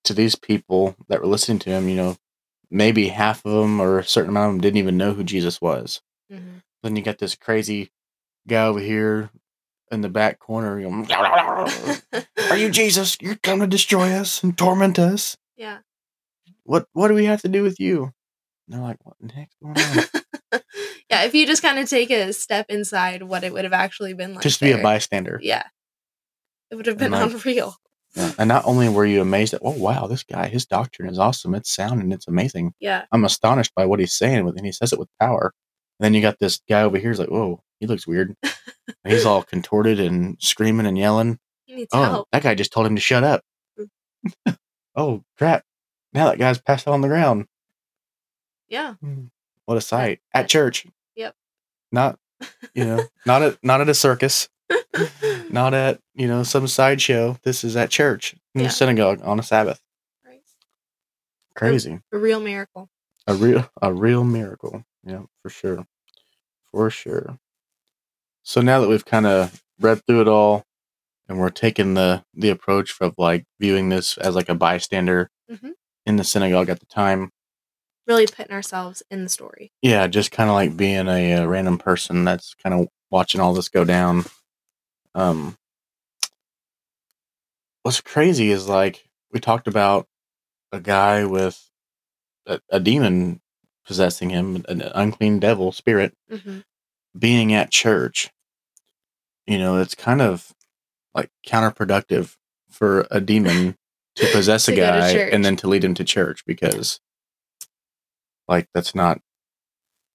to 0.04 0.14
these 0.14 0.36
people 0.36 0.96
that 1.08 1.22
were 1.22 1.28
listening 1.28 1.60
to 1.60 1.70
him, 1.70 1.88
you 1.88 1.96
know, 1.96 2.18
maybe 2.70 3.10
half 3.10 3.46
of 3.46 3.52
them 3.54 3.80
or 3.82 4.00
a 4.00 4.04
certain 4.04 4.30
amount 4.30 4.48
of 4.48 4.54
them 4.56 4.62
didn't 4.62 4.78
even 4.78 4.98
know 4.98 5.14
who 5.14 5.24
Jesus 5.24 5.62
was. 5.62 6.02
hmm 6.30 6.58
Then 6.84 6.96
you 6.96 7.02
got 7.04 7.20
this 7.20 7.36
crazy 7.36 7.92
guy 8.48 8.66
over 8.66 8.80
here 8.80 9.30
in 9.92 10.02
the 10.02 10.10
back 10.10 10.40
corner. 10.40 10.80
You 10.80 10.90
know, 10.90 11.04
mm, 11.04 12.26
Are 12.52 12.58
you 12.58 12.70
Jesus? 12.70 13.18
You're 13.22 13.36
come 13.36 13.60
to 13.60 13.68
destroy 13.68 14.12
us 14.12 14.44
and 14.44 14.58
torment 14.58 15.00
us. 15.00 15.38
Yeah. 15.56 15.80
What 16.64 16.88
What 16.94 17.10
do 17.10 17.14
we 17.14 17.26
have 17.26 17.42
to 17.42 17.50
do 17.50 17.64
with 17.64 17.80
you? 17.80 18.04
And 18.04 18.14
they're 18.70 18.82
like, 18.82 18.98
what 19.04 19.18
the 19.20 19.34
heck's 19.34 19.56
going 19.62 19.78
on? 19.78 20.62
yeah, 21.10 21.24
if 21.24 21.36
you 21.36 21.46
just 21.46 21.62
kind 21.62 21.80
of 21.80 21.90
take 21.90 22.10
a 22.10 22.32
step 22.34 22.68
inside 22.70 23.24
what 23.24 23.44
it 23.44 23.54
would 23.54 23.64
have 23.64 23.74
actually 23.74 24.14
been 24.14 24.34
like. 24.34 24.44
Just 24.44 24.60
to 24.60 24.66
be 24.66 24.72
a 24.72 24.82
bystander. 24.82 25.40
Yeah. 25.42 25.64
It 26.70 26.76
would 26.76 26.86
have 26.86 26.98
been 26.98 27.12
like, 27.12 27.32
unreal. 27.32 27.76
Yeah. 28.16 28.32
And 28.38 28.48
not 28.48 28.66
only 28.66 28.90
were 28.90 29.06
you 29.06 29.22
amazed 29.22 29.54
at, 29.54 29.62
oh 29.64 29.78
wow, 29.78 30.08
this 30.08 30.24
guy, 30.24 30.48
his 30.48 30.66
doctrine 30.66 31.10
is 31.10 31.20
awesome. 31.20 31.56
It's 31.56 31.74
sound 31.74 32.02
and 32.02 32.14
it's 32.14 32.28
amazing. 32.28 32.74
Yeah. 32.80 33.06
I'm 33.12 33.26
astonished 33.26 33.74
by 33.76 33.86
what 33.86 34.00
he's 34.00 34.14
saying, 34.14 34.48
and 34.48 34.66
he 34.66 34.72
says 34.72 34.94
it 34.94 35.00
with 35.00 35.10
power. 35.20 35.54
And 36.00 36.06
then 36.06 36.14
you 36.14 36.22
got 36.22 36.40
this 36.40 36.62
guy 36.68 36.82
over 36.84 36.98
here. 36.98 37.12
He's 37.12 37.20
like, 37.20 37.30
whoa, 37.30 37.62
he 37.82 37.88
looks 37.88 38.08
weird. 38.08 38.38
He's 39.06 39.26
all 39.26 39.44
contorted 39.44 40.00
and 40.00 40.38
screaming 40.40 40.86
and 40.86 40.98
yelling. 40.98 41.38
He 41.66 41.76
needs 41.76 41.90
Oh, 41.94 42.04
help. 42.04 42.28
that 42.32 42.44
guy 42.44 42.54
just 42.56 42.72
told 42.74 42.86
him 42.88 42.96
to 42.96 43.02
shut 43.02 43.24
up. 43.24 43.44
oh 44.96 45.24
crap! 45.38 45.64
Now 46.14 46.30
that 46.30 46.38
guy's 46.40 46.60
passed 46.60 46.86
out 46.88 46.94
on 46.94 47.00
the 47.02 47.08
ground. 47.08 47.46
Yeah. 48.68 48.94
Hmm. 48.96 49.26
What 49.66 49.78
a 49.78 49.82
sight 49.82 50.20
at 50.34 50.50
church. 50.50 50.86
Yep. 51.16 51.34
Not, 51.94 52.20
you 52.74 52.84
know, 52.86 53.04
not 53.26 53.42
at 53.42 53.58
not 53.64 53.80
at 53.82 53.88
a 53.90 53.94
circus, 53.94 54.50
not 55.50 55.74
at 55.74 56.00
you 56.14 56.28
know 56.28 56.44
some 56.44 56.68
sideshow. 56.68 57.38
This 57.44 57.64
is 57.64 57.76
at 57.78 57.90
church 57.90 58.34
in 58.54 58.62
Yeah. 58.62 58.68
the 58.68 58.74
synagogue 58.74 59.22
on 59.24 59.40
a 59.40 59.44
Sabbath. 59.44 59.82
Right. 60.26 60.42
Crazy. 61.56 62.02
A 62.12 62.18
real 62.18 62.42
miracle. 62.42 62.90
a 63.28 63.34
real 63.34 63.70
a 63.82 63.94
real 63.94 64.24
miracle 64.26 64.84
yeah 65.06 65.22
for 65.42 65.50
sure 65.50 65.88
for 66.72 66.90
sure 66.90 67.38
so 68.44 68.62
now 68.62 68.80
that 68.82 68.88
we've 68.90 69.06
kind 69.06 69.26
of 69.26 69.62
read 69.80 70.02
through 70.06 70.22
it 70.22 70.28
all 70.28 70.64
and 71.28 71.40
we're 71.40 71.50
taking 71.50 71.94
the 71.94 72.24
the 72.34 72.50
approach 72.50 72.96
of 73.02 73.14
like 73.18 73.46
viewing 73.60 73.90
this 73.90 74.18
as 74.18 74.36
like 74.36 74.50
a 74.50 74.56
bystander 74.56 75.30
Mhm. 75.50 75.72
in 76.06 76.16
the 76.18 76.24
synagogue 76.24 76.70
at 76.70 76.80
the 76.80 76.86
time 76.86 77.30
Really 78.08 78.26
putting 78.28 78.52
ourselves 78.54 79.04
in 79.12 79.24
the 79.24 79.30
story. 79.30 79.72
yeah 79.82 80.08
just 80.08 80.32
kind 80.32 80.50
of 80.50 80.56
like 80.56 80.76
being 80.76 81.08
a, 81.08 81.34
uh 81.36 81.46
random 81.46 81.78
person 81.78 82.24
that's 82.26 82.54
kind 82.56 82.74
of 82.80 82.88
watching 83.10 83.40
all 83.42 83.54
this 83.54 83.70
go 83.70 83.84
down 83.86 84.26
um 85.16 85.56
what's 87.84 88.02
crazy 88.02 88.52
is 88.52 88.68
like 88.68 89.08
we 89.32 89.40
talked 89.40 89.68
about 89.68 90.08
a 90.72 90.80
guy 90.80 91.26
with 91.26 91.70
a, 92.46 92.60
a 92.70 92.80
demon 92.80 93.42
possessing 93.86 94.30
him, 94.30 94.64
an 94.70 94.82
unclean 94.96 95.40
devil 95.40 95.72
spirit, 95.72 96.14
hmm 96.30 96.60
being 97.18 97.54
at 97.54 97.72
church, 97.72 98.30
you 99.48 99.58
know, 99.58 99.78
it's 99.78 99.96
kind 99.96 100.22
of 100.22 100.54
like 101.14 101.30
counterproductive 101.46 102.36
for 102.70 103.08
a 103.12 103.20
demon 103.20 103.78
to 104.16 104.28
possess 104.32 104.68
a 104.68 104.72
To 104.72 104.76
to 104.76 104.82
guy 104.82 105.10
and 105.12 105.44
then 105.44 105.56
to 105.58 105.68
lead 105.68 105.84
him 105.84 105.94
to 105.96 106.04
church 106.04 106.46
because, 106.46 107.00
like, 108.48 108.68
that's 108.74 108.96
not 108.96 109.20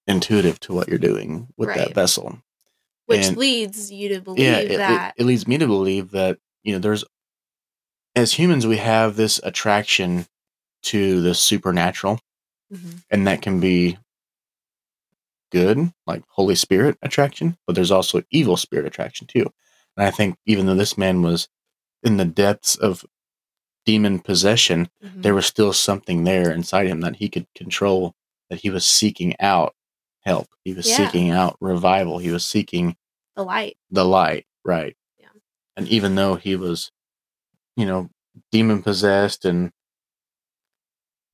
intuitive 0.07 0.59
to 0.61 0.73
what 0.73 0.87
you're 0.87 0.97
doing 0.97 1.47
with 1.57 1.69
Right. 1.69 1.77
that 1.79 1.93
vessel. 1.93 2.41
Which 3.05 3.25
And- 3.27 3.37
leads 3.37 3.91
you 3.91 4.09
to 4.09 4.21
believe 4.21 4.43
yeah, 4.45 4.57
it, 4.59 4.71
it- 4.71 4.77
that. 4.77 5.13
it 5.17 5.25
leads 5.25 5.47
me 5.47 5.57
to 5.57 5.67
believe 5.67 6.11
that 6.11 6.39
you 6.63 6.73
know 6.73 6.79
there's 6.79 7.03
as 8.15 8.33
humans 8.33 8.65
we 8.65 8.77
have 8.77 9.15
this 9.15 9.39
attraction 9.43 10.25
to 10.83 11.21
the 11.21 11.33
supernatural, 11.35 12.19
Mhm. 12.73 13.03
and 13.09 13.27
that 13.27 13.41
can 13.41 13.59
be 13.59 13.97
good, 15.51 15.91
like 16.05 16.23
Holy 16.29 16.55
Spirit 16.55 16.97
attraction, 17.01 17.57
but 17.65 17.75
there's 17.75 17.91
also 17.91 18.21
evil 18.31 18.57
spirit 18.57 18.85
attraction 18.85 19.27
too. 19.27 19.45
And 19.95 20.05
I 20.05 20.11
think 20.11 20.37
even 20.45 20.65
though 20.65 20.75
this 20.75 20.97
man 20.97 21.21
was 21.21 21.47
in 22.03 22.17
the 22.17 22.25
depths 22.25 22.75
of 22.75 23.05
demon 23.85 24.19
possession, 24.19 24.89
Mhm. 25.03 25.21
there 25.23 25.33
was 25.35 25.45
still 25.45 25.73
something 25.73 26.23
there 26.23 26.51
inside 26.51 26.87
him 26.87 27.01
that 27.01 27.15
he 27.17 27.29
could 27.29 27.47
control, 27.55 28.15
that 28.49 28.59
he 28.61 28.69
was 28.69 28.85
seeking 28.85 29.39
out 29.39 29.75
help. 30.21 30.47
He 30.63 30.73
was 30.73 30.87
Yeah. 30.87 30.97
seeking 30.97 31.31
out 31.31 31.57
revival. 31.61 32.17
He 32.17 32.31
was 32.31 32.45
seeking 32.45 32.97
the 33.35 33.43
light. 33.43 33.77
the 33.89 34.03
light, 34.05 34.45
right? 34.65 34.95
Yeah. 35.17 35.29
And 35.77 35.87
even 35.87 36.15
though 36.15 36.35
he 36.35 36.55
was, 36.55 36.91
you 37.75 37.85
know, 37.85 38.09
demon 38.51 38.83
possessed 38.83 39.45
and 39.45 39.71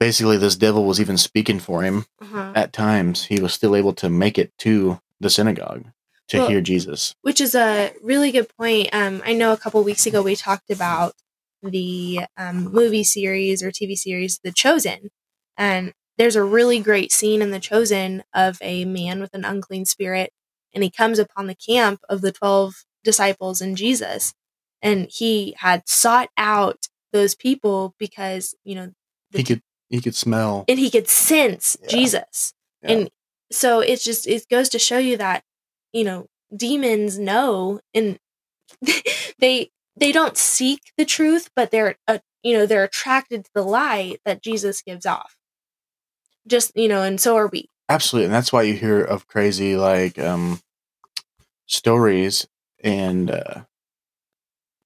basically 0.04 0.38
this 0.38 0.56
devil 0.58 0.84
was 0.86 1.00
even 1.00 1.18
speaking 1.18 1.60
for 1.60 1.82
him 1.84 2.06
Uh-huh. 2.22 2.52
at 2.56 2.74
times, 2.74 3.26
he 3.26 3.40
was 3.42 3.54
still 3.54 3.76
able 3.76 3.94
to 3.94 4.10
make 4.10 4.38
it 4.38 4.52
to 4.60 5.00
the 5.20 5.30
synagogue 5.30 5.86
to 6.30 6.38
Well- 6.40 6.50
hear 6.50 6.62
Jesus. 6.62 7.16
which 7.22 7.40
is 7.40 7.56
a 7.56 7.94
really 8.02 8.32
good 8.32 8.50
point. 8.58 8.90
Um, 8.94 9.22
I 9.26 9.34
know 9.34 9.52
a 9.54 9.58
couple 9.58 9.82
weeks 9.84 10.06
ago 10.06 10.22
we 10.22 10.36
talked 10.36 10.70
about 10.70 11.14
the 11.62 12.22
um, 12.36 12.66
movie 12.80 13.04
series 13.06 13.64
or 13.64 13.72
TV 13.72 13.96
series 13.96 14.40
The 14.44 14.52
Chosen, 14.52 15.10
and 15.58 15.94
there's 16.18 16.36
a 16.36 16.44
really 16.44 16.80
great 16.80 17.12
scene 17.14 17.42
in 17.42 17.52
The 17.52 17.60
Chosen 17.60 18.24
of 18.34 18.58
a 18.62 18.84
man 18.84 19.22
with 19.22 19.34
an 19.34 19.46
unclean 19.46 19.86
spirit, 19.86 20.32
and 20.74 20.84
he 20.84 20.90
comes 20.92 21.18
upon 21.20 21.48
the 21.48 21.56
camp 21.56 22.02
of 22.10 22.20
the 22.22 22.32
twelve 22.34 22.84
disciples 23.04 23.62
and 23.62 23.78
Jesus, 23.78 24.34
and 24.82 25.08
he 25.10 25.56
had 25.60 25.88
sought 25.88 26.30
out 26.38 26.88
those 27.14 27.36
people 27.36 27.96
because 27.98 28.56
you 28.66 28.76
know 28.76 28.92
He 29.32 29.44
could 29.44 29.62
he 29.94 30.02
could 30.02 30.16
smell. 30.16 30.66
and 30.68 30.80
he 30.80 30.90
could 30.90 31.08
sense 31.08 31.78
Yeah. 31.84 31.88
Jesus. 31.90 32.54
Yeah. 32.82 32.92
And 32.92 33.12
so 33.52 33.80
it's 33.80 34.04
just 34.04 34.28
it 34.28 34.46
goes 34.50 34.68
to 34.70 34.80
show 34.80 34.98
you 34.98 35.18
that 35.18 35.44
you 35.94 36.04
know 36.04 36.26
demons 36.56 37.20
know 37.20 37.80
and 37.94 38.18
they 39.40 39.70
they 39.96 40.12
don't 40.12 40.36
seek 40.38 40.82
the 40.98 41.06
truth 41.06 41.50
but 41.56 41.70
they're 41.72 41.96
uh, 42.08 42.18
you 42.44 42.54
know 42.58 42.66
they're 42.66 42.84
attracted 42.84 43.46
to 43.46 43.52
the 43.54 43.62
light 43.64 44.20
that 44.26 44.42
Jesus 44.42 44.82
gives 44.82 45.06
off. 45.06 45.36
Just 46.48 46.76
you 46.76 46.88
know 46.88 47.04
and 47.04 47.22
so 47.22 47.36
are 47.38 47.48
we. 47.48 47.68
Absolutely, 47.90 48.26
and 48.26 48.34
that's 48.34 48.52
why 48.52 48.64
you 48.64 48.74
hear 48.74 49.04
of 49.04 49.28
crazy 49.28 49.76
like 49.78 50.18
um 50.18 50.60
stories 51.68 52.48
and 52.84 53.30
uh 53.32 53.62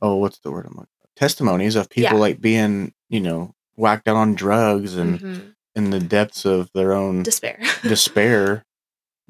oh, 0.02 0.16
what's 0.18 0.40
the 0.40 0.52
word 0.52 0.66
I'm 0.66 0.74
looking 0.74 0.90
for? 1.02 1.08
Testimonies 1.16 1.76
of 1.76 1.90
people 1.90 2.18
Yeah. 2.18 2.22
like 2.22 2.40
being, 2.42 2.94
you 3.10 3.20
know, 3.22 3.56
whacked 3.78 4.08
out 4.08 4.16
on 4.18 4.36
drugs 4.36 4.96
and 4.96 5.20
Mhm. 5.22 5.56
in 5.76 5.90
the 5.92 6.00
depths 6.00 6.44
of 6.46 6.70
their 6.74 6.92
own 6.94 7.24
despair. 7.24 7.60
despair 7.84 8.66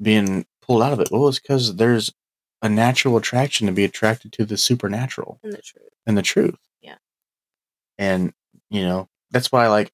being 0.02 0.46
pulled 0.62 0.82
out 0.82 0.92
of 0.92 1.00
it. 1.00 1.08
Well, 1.12 1.28
it's 1.28 1.38
because 1.38 1.76
there's 1.76 2.12
a 2.62 2.68
natural 2.68 3.16
attraction 3.16 3.66
to 3.66 3.72
be 3.72 3.84
attracted 3.84 4.32
to 4.32 4.44
the 4.44 4.56
supernatural 4.56 5.38
and 5.42 5.52
the 5.52 5.62
truth. 5.62 5.88
and 6.06 6.18
the 6.18 6.22
truth. 6.22 6.58
Yeah. 6.80 6.96
And, 7.98 8.32
you 8.70 8.82
know, 8.82 9.08
that's 9.30 9.52
why 9.52 9.68
like 9.68 9.92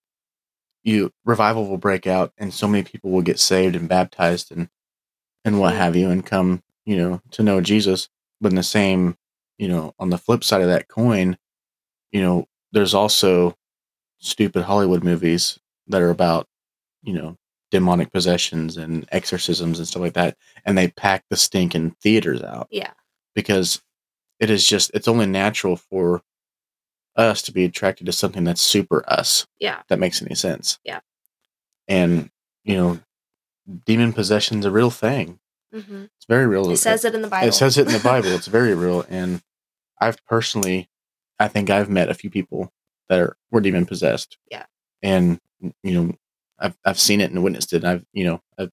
you 0.83 1.11
revival 1.25 1.67
will 1.67 1.79
break 1.79 2.07
out 2.07 2.33
and 2.39 2.53
so 2.53 2.69
many 2.69 2.85
people 2.85 3.11
will 3.11 3.23
get 3.23 3.41
saved 3.41 3.75
and 3.77 3.89
baptized 3.89 4.53
and 4.53 4.69
and 5.47 5.61
what 5.61 5.75
Mhm. 5.75 5.79
have 5.79 5.97
you 5.97 6.09
and 6.11 6.25
come, 6.25 6.63
you 6.87 6.97
know, 6.97 7.21
to 7.33 7.43
know 7.43 7.61
Jesus. 7.61 8.09
But 8.41 8.53
in 8.53 8.57
the 8.57 8.63
same, 8.63 9.17
you 9.59 9.69
know, 9.69 9.95
on 9.99 10.09
the 10.11 10.19
flip 10.19 10.43
side 10.43 10.63
of 10.63 10.69
that 10.69 10.89
coin, 10.89 11.37
you 12.13 12.23
know, 12.23 12.49
there's 12.73 12.95
also 12.95 13.57
stupid 14.25 14.63
Hollywood 14.65 15.05
movies 15.05 15.59
that 15.89 16.01
are 16.03 16.11
about, 16.11 16.47
you 17.03 17.13
know, 17.13 17.37
demonic 17.71 18.13
possessions 18.13 18.77
and 18.77 19.07
exorcisms 19.13 19.79
and 19.79 19.87
stuff 19.89 20.01
like 20.03 20.15
that. 20.15 20.37
And 20.65 20.77
they 20.79 20.89
pack 20.89 21.25
the 21.29 21.37
stink 21.37 21.75
in 21.75 21.91
theaters 22.03 22.43
out 22.43 22.69
Yeah. 22.71 22.93
because 23.35 23.83
it 24.41 24.51
is 24.51 24.67
just 24.67 24.91
it's 24.95 25.09
only 25.09 25.27
natural 25.27 25.77
for 25.77 26.23
us 27.17 27.43
to 27.43 27.53
be 27.53 27.65
attracted 27.65 28.07
to 28.07 28.13
something 28.13 28.45
that's 28.45 28.61
super 28.63 29.05
us 29.09 29.47
Yeah. 29.61 29.83
that 29.89 29.99
makes 30.01 30.21
any 30.23 30.35
sense 30.35 30.79
Yeah. 30.85 31.01
and 31.87 32.31
you 32.65 32.77
know 32.77 33.01
demon 33.87 34.13
possession's 34.13 34.65
a 34.67 34.71
real 34.71 34.91
thing 34.91 35.39
hmm 35.73 36.05
it's 36.17 36.27
very 36.29 36.47
real 36.47 36.71
It 36.71 36.77
says 36.79 37.05
it 37.05 37.15
in 37.15 37.23
the 37.23 37.29
Bible. 37.29 37.49
it 37.49 37.53
says 37.53 37.79
it 37.79 37.87
in 37.87 37.93
the 37.93 38.01
bible 38.01 38.29
it's 38.31 38.47
very 38.49 38.75
real 38.85 39.05
and 39.09 39.43
i've 40.01 40.25
personally 40.27 40.89
i 41.39 41.47
think 41.49 41.71
i've 41.71 41.89
met 41.89 42.09
a 42.11 42.15
few 42.15 42.31
people 42.31 42.73
that 43.09 43.21
are 43.21 43.37
were 43.51 43.61
demon 43.61 43.87
possessed. 43.87 44.39
Yeah. 44.51 44.65
and 45.03 45.39
you 45.83 45.93
know 45.95 46.13
i've 46.59 46.77
i've 46.85 46.99
seen 47.01 47.21
it 47.21 47.31
and 47.31 47.43
witnessed 47.43 47.73
it. 47.73 47.85
And 47.85 47.89
i've 47.89 48.05
you 48.13 48.25
know 48.25 48.41
i've 48.59 48.71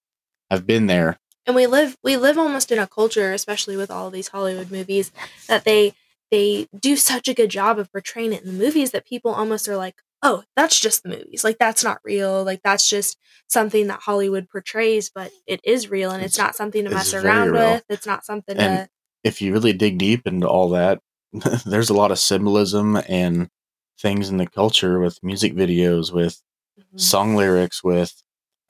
i've 0.50 0.66
been 0.68 0.88
there. 0.88 1.18
And 1.48 1.56
we 1.56 1.66
live 1.68 1.98
we 2.04 2.18
live 2.18 2.38
almost 2.38 2.72
in 2.72 2.80
a 2.80 2.88
culture 2.88 3.34
especially 3.34 3.76
with 3.78 3.90
all 3.92 4.08
of 4.08 4.14
these 4.14 4.28
hollywood 4.30 4.72
movies 4.72 5.12
that 5.48 5.64
they 5.64 5.94
they 6.30 6.68
do 6.80 6.96
such 6.96 7.28
a 7.28 7.34
good 7.34 7.50
job 7.50 7.78
of 7.80 7.92
portraying 7.92 8.32
it 8.34 8.44
in 8.44 8.48
the 8.58 8.64
movies 8.64 8.92
that 8.92 9.06
people 9.06 9.32
almost 9.34 9.68
are 9.68 9.76
like 9.78 9.96
oh 10.24 10.44
that's 10.56 10.80
just 10.80 11.02
the 11.04 11.10
movies. 11.10 11.44
Like 11.44 11.58
that's 11.58 11.84
not 11.84 11.98
real. 12.04 12.44
Like 12.44 12.62
that's 12.64 12.88
just 12.88 13.18
something 13.48 13.88
that 13.88 14.02
hollywood 14.04 14.48
portrays 14.50 15.10
but 15.14 15.32
it 15.48 15.60
is 15.64 15.90
real 15.90 16.12
and 16.12 16.24
it's, 16.24 16.36
It's- 16.36 16.46
not 16.48 16.56
something 16.56 16.84
to 16.86 16.90
mess 16.92 17.14
around 17.14 17.52
real. 17.52 17.74
with. 17.74 17.84
It's 17.90 18.06
not 18.06 18.24
something 18.24 18.56
And 18.58 18.88
if 19.24 19.42
you 19.42 19.52
really 19.54 19.74
dig 19.74 19.98
deep 19.98 20.26
into 20.28 20.48
all 20.48 20.70
that, 20.70 21.00
there's 21.66 21.90
a 21.90 21.94
lot 21.96 22.12
of 22.12 22.20
symbolism 22.20 22.98
and 23.10 23.50
things 24.02 24.30
in 24.30 24.38
the 24.38 24.48
culture 24.48 25.00
with 25.00 25.22
music 25.24 25.54
videos, 25.54 26.12
with 26.12 26.42
Mhm. 26.80 27.00
song 27.00 27.36
lyrics, 27.36 27.84
with 27.84 28.22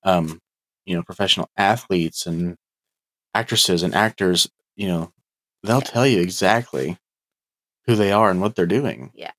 um, 0.03 0.39
you 0.85 0.95
know, 0.95 1.03
professional 1.03 1.47
athletes 1.57 2.25
and 2.25 2.57
actresses 3.35 3.83
and 3.83 3.93
actors. 3.93 4.49
You 4.75 4.87
know, 4.87 5.13
they'll 5.63 5.77
Yeah. 5.77 5.91
tell 5.93 6.07
you 6.07 6.19
exactly 6.21 6.97
who 7.85 7.95
they 7.95 8.11
are 8.11 8.31
and 8.31 8.41
what 8.41 8.55
they're 8.55 8.65
doing. 8.65 9.11
Yeah. 9.13 9.31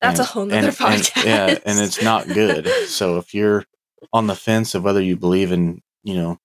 That's 0.00 0.20
a 0.20 0.24
whole 0.24 0.46
nother 0.46 0.68
and- 0.68 0.76
podcast 0.76 1.16
and- 1.16 1.24
yeah, 1.26 1.58
and 1.66 1.78
it's 1.78 2.02
not 2.02 2.26
good. 2.28 2.66
So 2.88 3.18
if 3.18 3.34
you're 3.34 3.64
on 4.12 4.26
the 4.26 4.34
fence 4.36 4.74
of 4.74 4.82
whether 4.84 5.02
you 5.02 5.16
believe 5.16 5.52
in, 5.52 5.82
you 6.02 6.14
know, 6.14 6.38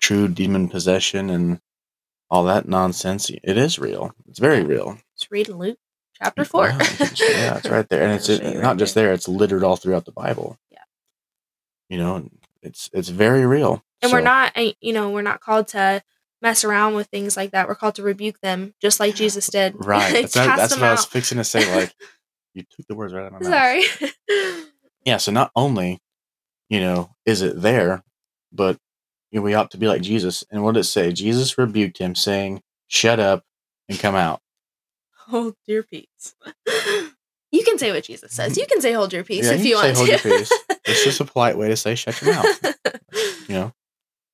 true 0.00 0.28
demon 0.28 0.68
possession 0.68 1.28
and 1.30 1.60
all 2.30 2.44
that 2.44 2.68
nonsense, 2.68 3.30
it 3.30 3.56
is 3.58 3.78
real. 3.78 4.12
It's 4.28 4.38
very 4.38 4.62
real. 4.62 4.98
just 5.16 5.30
read 5.30 5.48
luke 5.48 5.78
chapter 6.22 6.44
4 6.44 6.68
Yeah, 6.68 6.76
yeah, 7.20 7.56
it's 7.58 7.68
right 7.68 7.88
there, 7.88 8.02
and 8.02 8.12
it's 8.14 8.28
you 8.28 8.38
not 8.60 8.62
right 8.64 8.76
just 8.78 8.94
there. 8.94 9.12
it's 9.12 9.28
littered 9.28 9.62
all 9.64 9.76
throughout 9.76 10.04
the 10.04 10.12
Bible. 10.12 10.56
Yeah. 10.70 10.78
you 11.88 11.98
know, 11.98 12.16
and 12.16 12.30
it's 12.62 12.90
it's 12.92 13.08
very 13.08 13.46
real. 13.46 13.82
and 14.02 14.12
we're 14.12 14.20
not 14.20 14.52
uh, 14.56 14.72
you 14.80 14.92
know 14.92 15.10
we're 15.10 15.22
not 15.22 15.40
called 15.40 15.68
to 15.68 16.02
mess 16.42 16.64
around 16.64 16.94
with 16.94 17.06
things 17.08 17.36
like 17.36 17.50
that 17.52 17.66
we're 17.68 17.74
called 17.74 17.96
to 17.96 18.02
rebuke 18.02 18.38
them 18.40 18.72
just 18.80 19.00
like 19.00 19.14
jesus 19.16 19.46
did 19.50 19.74
right. 19.84 20.12
That's, 20.22 20.36
not- 20.36 20.56
that's 20.56 20.74
what 20.76 20.84
I 20.84 20.90
was 20.92 21.04
fixing 21.04 21.38
to 21.38 21.44
say. 21.44 21.74
Like 21.74 21.92
you 22.54 22.62
took 22.62 22.86
the 22.86 22.94
words 22.94 23.12
right 23.12 23.24
out 23.24 23.32
of 23.34 23.40
my 23.40 23.48
mouth. 23.48 23.84
sorry 24.00 24.10
Yeah. 25.04 25.16
So 25.18 25.32
not 25.32 25.50
only, 25.56 26.00
you 26.68 26.80
know, 26.80 27.10
is 27.24 27.42
it 27.42 27.60
there, 27.62 28.02
but 28.52 28.78
you 29.30 29.38
know, 29.40 29.44
we 29.44 29.54
ought 29.54 29.70
to 29.72 29.78
be 29.78 29.86
like 29.88 30.02
Jesus. 30.02 30.44
And 30.50 30.62
what 30.62 30.74
did 30.74 30.80
it 30.80 30.84
say? 30.84 31.12
Jesus 31.12 31.56
rebuked 31.58 31.98
him, 31.98 32.14
saying, 32.14 32.62
"Shut 32.88 33.18
up 33.20 33.44
and 33.88 33.98
come 33.98 34.14
out." 34.14 34.40
Hold 35.28 35.54
your 35.66 35.82
peace 35.82 36.34
you 37.52 37.62
can 37.64 37.78
say 37.78 37.92
what 37.92 38.04
jesus 38.04 38.32
says 38.32 38.56
you 38.56 38.66
can 38.66 38.80
say 38.80 38.92
hold 38.92 39.12
your 39.12 39.24
peace 39.24 39.44
Yeah, 39.46 39.52
if 39.52 39.60
you 39.64 39.70
you, 39.70 39.74
want 39.76 39.84
say, 39.86 39.92
to 39.92 39.96
"Hold 39.98 40.08
your 40.08 40.18
peace." 40.18 40.52
It's 40.86 41.04
just 41.04 41.20
a 41.20 41.24
polite 41.32 41.56
way 41.58 41.68
to 41.68 41.76
say, 41.76 41.94
"Shut 41.94 42.20
your 42.22 42.32
mouth." 42.34 42.74
You 43.48 43.54
know, 43.54 43.72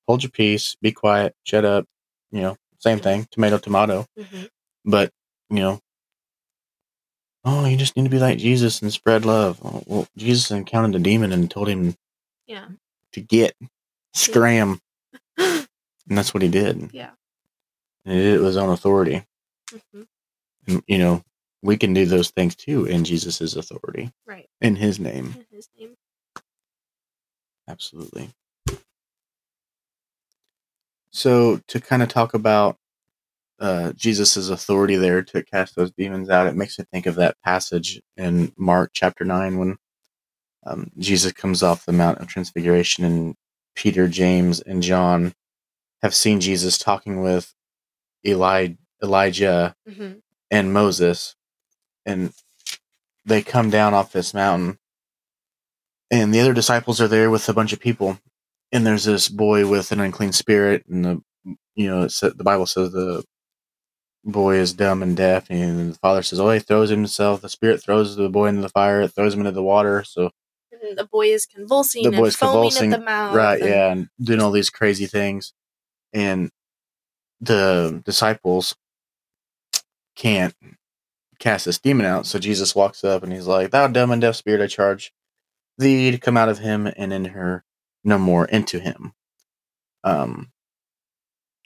hold 0.06 0.22
your 0.22 0.30
peace, 0.30 0.76
be 0.80 0.92
quiet, 0.92 1.34
shut 1.44 1.64
up. 1.64 1.86
You 2.30 2.42
know, 2.42 2.56
same 2.78 3.00
thing. 3.00 3.26
Tomato, 3.30 3.58
tomato. 3.58 4.06
Mhm. 4.18 4.48
but 4.84 5.10
you 5.50 5.56
know 5.60 5.80
oh 7.44 7.66
you 7.66 7.76
just 7.76 7.94
need 7.96 8.04
to 8.04 8.08
be 8.10 8.18
like 8.18 8.38
jesus 8.38 8.80
and 8.80 8.90
spread 8.92 9.24
love 9.26 9.58
Oh, 9.62 9.82
well 9.86 10.06
jesus 10.16 10.50
encountered 10.50 10.94
a 10.98 10.98
demon 11.02 11.32
and 11.32 11.50
told 11.50 11.68
him 11.68 11.94
yeah 12.46 12.66
to 13.12 13.20
get 13.20 13.54
scram 14.14 14.80
and 15.38 15.66
that's 16.08 16.32
what 16.32 16.42
he 16.42 16.48
did 16.48 16.90
Yeah. 16.92 17.10
and 18.06 18.14
he 18.14 18.20
did 18.22 18.34
it 18.34 18.38
with 18.38 18.46
his 18.48 18.56
own 18.56 18.70
authority 18.70 19.24
Mhm. 19.70 20.06
And, 20.66 20.82
you 20.86 20.98
know 20.98 21.22
we 21.62 21.76
can 21.76 21.94
do 21.94 22.04
those 22.04 22.30
things 22.30 22.54
too 22.54 22.84
in 22.84 23.04
jesus' 23.04 23.56
authority. 23.56 24.12
Right. 24.26 24.48
In 24.60 24.76
his 24.76 24.98
name. 25.00 25.34
In 25.36 25.46
his 25.50 25.68
name. 25.78 25.96
Absolutely. 27.68 28.30
So 31.10 31.60
to 31.68 31.80
kind 31.80 32.02
of 32.02 32.08
talk 32.08 32.34
about 32.34 32.76
uh, 33.60 33.92
Jesus' 33.92 34.48
authority 34.48 34.96
there 34.96 35.22
to 35.22 35.42
cast 35.42 35.76
those 35.76 35.92
demons 35.92 36.28
out, 36.28 36.46
it 36.46 36.56
makes 36.56 36.78
me 36.78 36.84
think 36.92 37.06
of 37.06 37.14
that 37.14 37.36
passage 37.42 38.02
in 38.16 38.52
Mark 38.56 38.90
chapter 38.92 39.24
nine 39.24 39.58
when 39.58 39.76
um, 40.66 40.90
Jesus 40.98 41.32
comes 41.32 41.62
off 41.62 41.86
the 41.86 41.92
Mount 41.92 42.18
of 42.18 42.26
Transfiguration 42.26 43.04
and 43.04 43.36
Peter, 43.74 44.08
James, 44.08 44.60
and 44.60 44.82
John 44.82 45.34
have 46.02 46.14
seen 46.14 46.40
Jesus 46.40 46.76
talking 46.78 47.22
with 47.22 47.54
Eli- 48.26 48.74
Elijah 49.02 49.74
hmm 49.88 50.12
and 50.54 50.72
Moses, 50.72 51.34
and 52.06 52.32
they 53.24 53.42
come 53.42 53.70
down 53.70 53.92
off 53.92 54.12
this 54.12 54.32
mountain, 54.32 54.78
and 56.12 56.32
the 56.32 56.40
other 56.40 56.54
disciples 56.54 57.00
are 57.00 57.08
there 57.08 57.28
with 57.30 57.48
a 57.48 57.52
bunch 57.52 57.72
of 57.72 57.80
people, 57.80 58.18
and 58.70 58.86
there's 58.86 59.04
this 59.04 59.28
boy 59.28 59.66
with 59.66 59.90
an 59.90 59.98
unclean 60.00 60.32
spirit, 60.32 60.86
and 60.86 61.04
the 61.04 61.22
you 61.74 61.88
know 61.88 62.02
the 62.06 62.44
Bible 62.44 62.66
says 62.66 62.92
the 62.92 63.24
boy 64.24 64.54
is 64.56 64.72
dumb 64.72 65.02
and 65.02 65.16
deaf, 65.16 65.46
and 65.50 65.92
the 65.94 65.98
father 65.98 66.22
says, 66.22 66.38
"Oh, 66.38 66.50
he 66.50 66.60
throws 66.60 66.88
himself. 66.88 67.40
The 67.40 67.48
spirit 67.48 67.82
throws 67.82 68.14
the 68.14 68.28
boy 68.28 68.46
into 68.46 68.62
the 68.62 68.68
fire, 68.68 69.00
it 69.02 69.08
throws 69.14 69.34
him 69.34 69.40
into 69.40 69.50
the 69.52 69.62
water." 69.62 70.04
So 70.04 70.30
And 70.70 70.96
the 70.96 71.06
boy 71.06 71.28
is 71.28 71.46
convulsing 71.46 72.04
the 72.04 72.10
foaming 72.12 72.30
convulsing, 72.30 72.92
at 72.92 73.00
the 73.00 73.04
mouth. 73.04 73.34
right? 73.34 73.60
and- 73.60 73.70
Yeah, 73.70 73.90
and 73.92 74.08
doing 74.22 74.40
all 74.40 74.52
these 74.52 74.70
crazy 74.70 75.06
things, 75.06 75.52
and 76.12 76.50
the 77.40 78.02
disciples 78.04 78.74
can't 80.16 80.54
cast 81.38 81.64
this 81.64 81.78
demon 81.78 82.06
out. 82.06 82.26
So 82.26 82.38
Jesus 82.38 82.74
walks 82.74 83.04
up 83.04 83.22
and 83.22 83.32
he's 83.32 83.46
like, 83.46 83.70
"Thou 83.70 83.86
dumb 83.88 84.10
and 84.10 84.20
deaf 84.22 84.36
spirit, 84.36 84.60
I 84.62 84.66
charge 84.66 85.12
thee 85.78 86.10
to 86.10 86.18
come 86.18 86.36
out 86.36 86.48
of 86.48 86.58
him 86.58 86.86
and 86.96 87.12
in 87.12 87.26
her 87.26 87.64
no 88.04 88.18
more 88.18 88.44
into 88.46 88.78
him." 88.78 89.12
Um, 90.04 90.52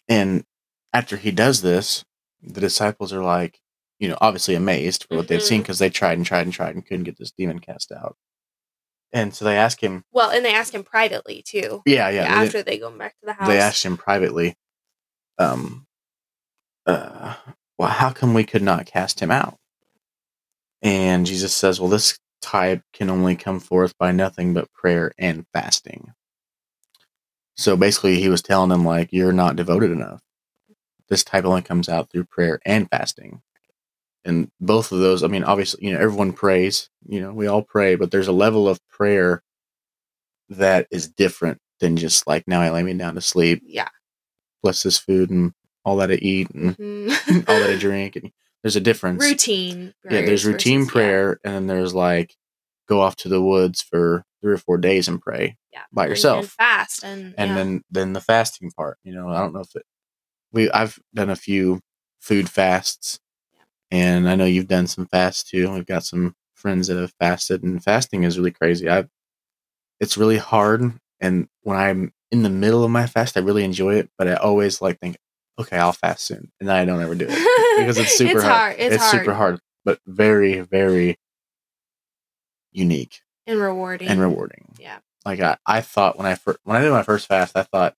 and 0.08 0.44
after 0.92 1.16
he 1.16 1.30
does 1.30 1.62
this, 1.62 2.04
the 2.42 2.60
disciples 2.60 3.12
are 3.12 3.22
like, 3.22 3.60
you 3.98 4.08
know, 4.08 4.16
obviously 4.20 4.54
amazed 4.54 5.04
for 5.04 5.16
what 5.16 5.28
they've 5.28 5.42
seen 5.42 5.60
because 5.60 5.78
they 5.80 5.90
tried 5.90 6.16
and 6.16 6.24
tried 6.26 6.42
and 6.46 6.52
tried 6.52 6.74
and 6.74 6.86
couldn't 6.86 7.04
get 7.04 7.18
this 7.18 7.32
demon 7.32 7.58
cast 7.58 7.92
out. 7.92 8.16
And 9.12 9.34
so 9.34 9.44
they 9.44 9.56
ask 9.56 9.82
him, 9.82 10.04
Well, 10.12 10.30
and 10.30 10.44
they 10.44 10.54
ask 10.54 10.72
him 10.72 10.84
privately 10.84 11.42
too. 11.42 11.82
yeah, 11.84 12.08
yeah, 12.10 12.24
they- 12.40 12.46
after 12.46 12.62
they 12.62 12.78
go 12.78 12.90
back 12.90 13.12
to 13.20 13.26
the 13.26 13.32
house. 13.32 13.48
they 13.48 13.58
asked 13.58 13.84
him 13.84 13.96
privately, 13.96 14.56
um, 15.38 15.86
uh, 16.86 17.34
well, 17.78 17.88
how 17.88 18.10
come 18.10 18.34
we 18.34 18.44
could 18.44 18.62
not 18.62 18.86
cast 18.86 19.20
him 19.20 19.30
out? 19.30 19.58
And 20.82 21.26
Jesus 21.26 21.54
says, 21.54 21.80
well, 21.80 21.90
this 21.90 22.18
type 22.42 22.82
can 22.92 23.10
only 23.10 23.36
come 23.36 23.60
forth 23.60 23.96
by 23.98 24.12
nothing 24.12 24.54
but 24.54 24.72
prayer 24.72 25.12
and 25.18 25.46
fasting. 25.52 26.12
So 27.56 27.76
basically, 27.76 28.20
he 28.20 28.28
was 28.28 28.42
telling 28.42 28.70
them, 28.70 28.84
like, 28.84 29.10
you're 29.12 29.32
not 29.32 29.56
devoted 29.56 29.90
enough. 29.90 30.22
This 31.08 31.24
type 31.24 31.44
only 31.44 31.62
comes 31.62 31.88
out 31.88 32.10
through 32.10 32.24
prayer 32.24 32.60
and 32.64 32.88
fasting. 32.90 33.42
And 34.24 34.50
both 34.60 34.92
of 34.92 35.00
those, 35.00 35.24
I 35.24 35.28
mean, 35.28 35.44
obviously, 35.44 35.86
you 35.86 35.94
know, 35.94 36.00
everyone 36.00 36.32
prays, 36.32 36.90
you 37.08 37.20
know, 37.20 37.32
we 37.32 37.46
all 37.46 37.62
pray, 37.62 37.96
but 37.96 38.10
there's 38.10 38.28
a 38.28 38.32
level 38.32 38.68
of 38.68 38.80
prayer 38.88 39.42
that 40.50 40.86
is 40.90 41.08
different 41.08 41.58
than 41.80 41.96
just 41.96 42.26
like, 42.26 42.46
now 42.48 42.60
I 42.60 42.70
lay 42.70 42.82
me 42.82 42.94
down 42.94 43.14
to 43.16 43.20
sleep 43.20 43.62
Yeah. 43.64 43.88
bless 44.62 44.82
this 44.82 44.98
food 44.98 45.30
and 45.30 45.52
all 45.88 45.96
that 45.96 46.10
I 46.10 46.14
eat 46.14 46.50
and 46.50 46.76
Mhm. 46.76 47.08
all 47.48 47.58
that 47.60 47.70
I 47.70 47.76
drink. 47.76 48.16
And 48.16 48.30
there's 48.62 48.76
a 48.76 48.80
difference. 48.80 49.22
routine. 49.24 49.94
yeah, 50.04 50.22
there's 50.22 50.44
routine 50.46 50.80
versus- 50.80 50.88
yeah, 50.88 50.92
prayer, 50.92 51.40
and 51.44 51.54
then 51.54 51.66
there's 51.66 51.94
like 51.94 52.34
go 52.88 53.00
off 53.00 53.16
to 53.16 53.28
the 53.28 53.42
woods 53.42 53.82
for 53.82 54.24
three 54.40 54.52
or 54.52 54.58
four 54.58 54.78
days 54.78 55.08
and 55.08 55.20
pray, 55.20 55.56
Yeah, 55.72 55.82
by 55.92 56.04
and- 56.04 56.10
yourself. 56.10 56.38
and 56.40 56.50
fast 56.50 57.04
and 57.04 57.34
and 57.36 57.50
yeah. 57.50 57.54
then 57.56 57.82
then 57.90 58.12
the 58.12 58.20
fasting 58.20 58.70
part. 58.70 58.98
You 59.04 59.14
know, 59.14 59.28
I 59.28 59.38
don't 59.40 59.52
know 59.52 59.60
if 59.60 59.74
it. 59.76 59.82
We 60.52 60.70
I've 60.70 60.98
done 61.14 61.30
a 61.30 61.36
few 61.36 61.80
food 62.20 62.48
fasts, 62.50 63.18
and 63.90 64.28
I 64.28 64.34
know 64.34 64.44
you've 64.44 64.68
done 64.68 64.86
some 64.86 65.06
fasts 65.06 65.50
too. 65.50 65.70
We've 65.72 65.86
got 65.86 66.04
some 66.04 66.34
friends 66.54 66.88
that 66.88 66.96
have 66.98 67.12
fasted, 67.20 67.62
and 67.62 67.82
fasting 67.82 68.24
is 68.24 68.38
really 68.38 68.50
crazy. 68.50 68.88
I, 68.90 69.04
it's 70.00 70.16
really 70.16 70.38
hard, 70.38 70.92
and 71.20 71.48
when 71.62 71.76
I'm 71.76 72.12
in 72.32 72.42
the 72.42 72.50
middle 72.50 72.82
of 72.84 72.90
my 72.90 73.06
fast, 73.06 73.36
I 73.36 73.40
really 73.40 73.64
enjoy 73.64 73.94
it, 73.96 74.10
but 74.18 74.26
I 74.28 74.34
always 74.34 74.80
like 74.82 74.98
think, 75.00 75.16
okay, 75.58 75.76
I'll 75.76 75.92
fast 75.92 76.24
soon, 76.26 76.50
and 76.60 76.68
then 76.68 76.76
I 76.76 76.84
don't 76.84 77.02
ever 77.02 77.14
do 77.14 77.26
it 77.28 77.78
because 77.78 77.98
it's 77.98 78.16
super 78.16 78.38
it's 78.38 78.42
hard. 78.42 78.54
hard. 78.54 78.76
It's, 78.78 78.96
hard. 79.02 79.10
super 79.20 79.34
hard, 79.34 79.60
but 79.84 80.00
very 80.06 80.60
very 80.60 81.18
unique 82.72 83.20
and 83.46 83.60
rewarding. 83.60 84.08
and 84.08 84.20
rewarding. 84.20 84.74
Yeah. 84.78 84.98
Like 85.24 85.40
I, 85.40 85.56
I 85.66 85.80
thought 85.80 86.16
when 86.16 86.26
I 86.26 86.34
first 86.34 86.58
when 86.64 86.76
I 86.76 86.80
did 86.80 86.90
my 86.90 87.02
first 87.02 87.26
fast, 87.26 87.56
I 87.56 87.62
thought 87.62 87.94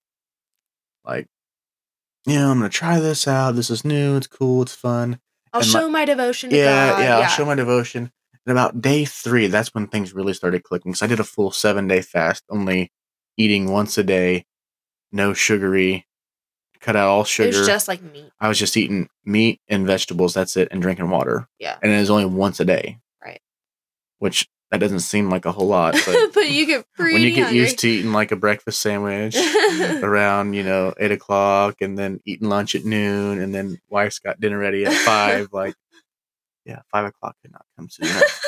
like, 1.04 1.26
you 2.26 2.34
know, 2.34 2.50
I'm 2.50 2.58
gonna 2.58 2.68
try 2.70 2.98
this 3.00 3.28
out. 3.28 3.52
This 3.56 3.70
is 3.70 3.84
new. 3.84 4.16
It's 4.16 4.26
cool. 4.26 4.62
It's 4.62 4.74
fun. 4.74 5.20
I'll 5.52 5.60
and 5.60 5.68
show 5.70 5.88
my 5.88 6.04
devotion 6.04 6.50
to 6.50 6.56
Yeah, 6.56 6.90
God. 6.90 7.00
yeah. 7.00 7.18
I'll 7.18 7.28
show 7.28 7.44
my 7.44 7.54
devotion. 7.54 8.10
And 8.46 8.52
about 8.52 8.80
day 8.80 9.04
three, 9.04 9.48
that's 9.48 9.74
when 9.74 9.86
things 9.86 10.14
really 10.14 10.32
started 10.32 10.62
clicking. 10.62 10.94
So 10.94 11.04
I 11.06 11.08
did 11.08 11.20
a 11.20 11.24
full 11.24 11.50
seven 11.50 11.86
day 11.88 12.00
fast, 12.00 12.44
only 12.50 12.90
eating 13.36 13.70
once 13.70 13.98
a 13.98 14.02
day, 14.02 14.46
no 15.12 15.34
sugary, 15.34 16.06
cut 16.80 16.96
out 16.96 17.08
all 17.08 17.24
sugar. 17.24 17.48
it 17.50 17.58
was 17.58 17.66
just 17.66 17.88
like 17.88 18.02
meat. 18.02 18.30
I 18.40 18.48
was 18.48 18.58
just 18.58 18.76
eating 18.76 19.08
meat 19.24 19.60
and 19.68 19.86
vegetables. 19.86 20.34
That's 20.34 20.56
it, 20.56 20.68
and 20.70 20.80
drinking 20.82 21.10
water. 21.10 21.48
Yeah. 21.58 21.76
And 21.82 21.92
it 21.92 21.98
was 21.98 22.10
only 22.10 22.24
once 22.26 22.60
a 22.60 22.64
day. 22.64 22.98
Right. 23.24 23.40
Which 24.18 24.48
that 24.70 24.78
doesn't 24.78 25.00
seem 25.00 25.28
like 25.30 25.46
a 25.46 25.52
whole 25.52 25.66
lot, 25.66 25.96
but 26.06 26.30
but 26.34 26.48
you 26.50 26.64
get 26.66 26.86
pretty 26.94 27.14
when 27.14 27.22
you 27.22 27.30
get 27.32 27.44
hungry. 27.44 27.58
used 27.60 27.78
to 27.80 27.88
eating 27.88 28.12
like 28.12 28.30
a 28.32 28.36
breakfast 28.36 28.80
sandwich 28.80 29.36
around 30.02 30.54
you 30.54 30.62
know 30.62 30.94
eight 30.98 31.12
o'clock 31.12 31.76
and 31.80 31.98
then 31.98 32.20
eating 32.24 32.48
lunch 32.48 32.74
at 32.74 32.84
noon 32.84 33.40
and 33.40 33.54
then 33.54 33.78
wife's 33.88 34.18
got 34.20 34.40
dinner 34.40 34.58
ready 34.58 34.84
at 34.84 34.92
five 34.92 35.48
like 35.52 35.74
yeah 36.64 36.80
five 36.90 37.04
o'clock 37.04 37.34
could 37.42 37.50
not 37.52 37.64
come 37.76 37.88
soon 37.88 38.08
enough 38.08 38.42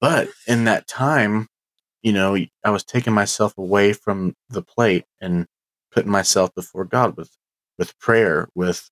but 0.00 0.28
in 0.48 0.64
that 0.64 0.88
time 0.88 1.46
you 2.02 2.12
know 2.12 2.36
i 2.64 2.70
was 2.70 2.82
taking 2.82 3.12
myself 3.12 3.56
away 3.56 3.92
from 3.92 4.34
the 4.48 4.62
plate 4.62 5.04
and 5.20 5.46
putting 5.90 6.10
myself 6.10 6.54
before 6.54 6.84
god 6.84 7.16
with 7.16 7.30
with 7.78 7.98
prayer 7.98 8.48
with 8.54 8.90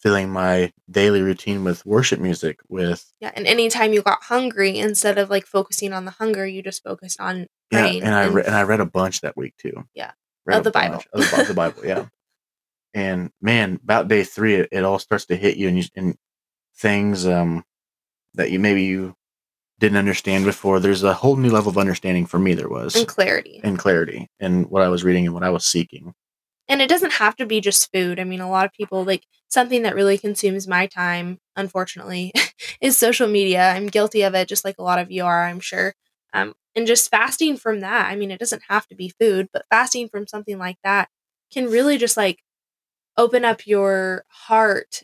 filling 0.00 0.28
my 0.28 0.70
daily 0.90 1.22
routine 1.22 1.64
with 1.64 1.84
worship 1.86 2.20
music 2.20 2.58
with 2.68 3.10
yeah, 3.20 3.30
and 3.34 3.46
anytime 3.46 3.94
you 3.94 4.02
got 4.02 4.22
hungry, 4.24 4.78
instead 4.78 5.16
of 5.16 5.30
like 5.30 5.46
focusing 5.46 5.94
on 5.94 6.04
the 6.04 6.10
hunger, 6.10 6.46
you 6.46 6.62
just 6.62 6.82
focused 6.82 7.18
on 7.20 7.46
yeah 7.70 7.82
praying. 7.86 8.02
and 8.02 8.14
i 8.14 8.26
re- 8.26 8.44
and 8.44 8.54
i 8.54 8.62
read 8.62 8.80
a 8.80 8.86
bunch 8.86 9.22
that 9.22 9.36
week 9.36 9.54
too 9.56 9.84
Yeah. 9.94 10.10
read 10.44 10.58
Of 10.58 10.64
the 10.64 10.70
Bible. 10.70 10.96
bunch 10.96 11.08
of 11.12 11.30
the, 11.30 11.40
of 11.40 11.48
the 11.48 11.54
bible 11.54 11.86
yeah 11.86 12.06
and 12.94 13.30
man 13.40 13.80
about 13.82 14.08
day 14.08 14.24
three 14.24 14.54
it, 14.56 14.68
it 14.72 14.84
all 14.84 14.98
starts 14.98 15.24
to 15.26 15.36
hit 15.36 15.56
you 15.56 15.68
and, 15.68 15.78
you 15.78 15.84
and 15.96 16.16
things 16.76 17.26
um 17.26 17.64
that 18.34 18.50
you 18.50 18.58
maybe 18.58 18.82
you 18.82 19.14
didn't 19.78 19.96
understand 19.98 20.44
before 20.44 20.80
there's 20.80 21.02
a 21.02 21.14
whole 21.14 21.36
new 21.36 21.50
level 21.50 21.70
of 21.70 21.78
understanding 21.78 22.26
for 22.26 22.38
me 22.38 22.52
there 22.54 22.68
was 22.68 22.94
and 22.94 23.08
clarity. 23.08 23.60
and 23.64 23.78
clarity 23.78 24.28
in 24.40 24.64
what 24.64 24.82
i 24.82 24.88
was 24.88 25.02
reading 25.02 25.24
and 25.24 25.32
what 25.34 25.42
i 25.44 25.50
was 25.50 25.64
seeking 25.64 26.12
and 26.68 26.80
it 26.82 26.88
doesn't 26.88 27.14
have 27.14 27.36
to 27.36 27.46
be 27.46 27.60
just 27.60 27.90
food. 27.92 28.18
I 28.20 28.24
mean, 28.24 28.40
a 28.40 28.50
lot 28.50 28.64
of 28.66 28.72
people 28.72 29.04
like 29.04 29.24
something 29.48 29.82
that 29.82 29.94
really 29.94 30.18
consumes 30.18 30.66
my 30.66 30.86
time, 30.86 31.38
unfortunately, 31.56 32.32
is 32.80 32.96
social 32.96 33.28
media. 33.28 33.70
I'm 33.70 33.86
guilty 33.86 34.22
of 34.22 34.34
it, 34.34 34.48
just 34.48 34.64
like 34.64 34.76
a 34.78 34.82
lot 34.82 34.98
of 34.98 35.10
you 35.10 35.24
are, 35.24 35.44
I'm 35.44 35.60
sure. 35.60 35.94
Um, 36.32 36.54
and 36.74 36.86
just 36.86 37.10
fasting 37.10 37.56
from 37.56 37.80
that. 37.80 38.10
I 38.10 38.16
mean, 38.16 38.30
it 38.30 38.40
doesn't 38.40 38.62
have 38.68 38.86
to 38.88 38.96
be 38.96 39.12
food, 39.20 39.48
but 39.52 39.66
fasting 39.70 40.08
from 40.08 40.26
something 40.26 40.58
like 40.58 40.78
that 40.82 41.08
can 41.52 41.66
really 41.70 41.98
just 41.98 42.16
like 42.16 42.40
open 43.16 43.44
up 43.44 43.66
your 43.66 44.24
heart 44.28 45.02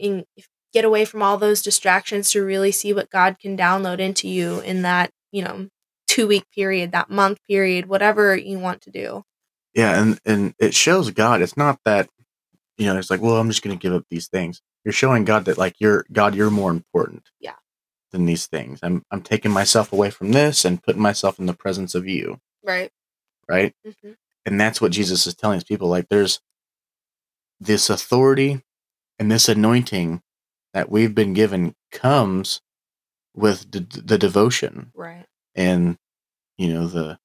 and 0.00 0.24
get 0.72 0.84
away 0.84 1.04
from 1.04 1.22
all 1.22 1.38
those 1.38 1.62
distractions 1.62 2.30
to 2.32 2.44
really 2.44 2.72
see 2.72 2.92
what 2.92 3.10
God 3.10 3.38
can 3.40 3.56
download 3.56 4.00
into 4.00 4.28
you 4.28 4.60
in 4.60 4.82
that, 4.82 5.10
you 5.32 5.42
know, 5.42 5.68
two 6.08 6.26
week 6.28 6.44
period, 6.54 6.92
that 6.92 7.10
month 7.10 7.38
period, 7.48 7.86
whatever 7.86 8.36
you 8.36 8.58
want 8.58 8.82
to 8.82 8.90
do. 8.90 9.24
Yeah 9.78 10.00
and 10.02 10.18
and 10.26 10.54
it 10.58 10.74
shows 10.74 11.10
god 11.12 11.40
it's 11.40 11.56
not 11.56 11.78
that 11.84 12.08
you 12.76 12.86
know 12.86 12.98
it's 12.98 13.10
like 13.10 13.22
well 13.22 13.36
i'm 13.36 13.48
just 13.48 13.62
going 13.62 13.76
to 13.76 13.80
give 13.82 13.94
up 13.94 14.04
these 14.10 14.26
things 14.28 14.60
you're 14.84 14.92
showing 14.92 15.24
god 15.24 15.44
that 15.44 15.56
like 15.58 15.76
you're 15.78 16.04
god 16.12 16.34
you're 16.34 16.50
more 16.50 16.70
important 16.72 17.22
Yeah. 17.40 17.54
than 18.12 18.26
these 18.26 18.46
things 18.46 18.80
i'm 18.82 19.04
i'm 19.12 19.22
taking 19.22 19.52
myself 19.52 19.92
away 19.92 20.10
from 20.10 20.32
this 20.32 20.64
and 20.64 20.82
putting 20.82 21.02
myself 21.02 21.38
in 21.38 21.46
the 21.46 21.54
presence 21.54 21.94
of 21.94 22.06
you 22.06 22.40
Right. 22.64 22.90
right 23.48 23.72
hmm 23.84 24.12
and 24.46 24.60
that's 24.60 24.80
what 24.80 24.92
jesus 24.92 25.26
is 25.26 25.34
telling 25.34 25.56
his 25.56 25.64
people 25.64 25.88
like 25.88 26.08
there's 26.08 26.40
this 27.60 27.88
authority 27.90 28.62
and 29.18 29.30
this 29.30 29.48
anointing 29.48 30.22
that 30.74 30.90
we've 30.90 31.14
been 31.14 31.34
given 31.34 31.74
comes 31.92 32.60
with 33.34 33.70
the, 33.72 33.80
the 33.80 34.18
devotion 34.18 34.92
Right. 34.94 35.26
and 35.54 35.96
you 36.56 36.72
know 36.72 36.86
the 36.86 37.18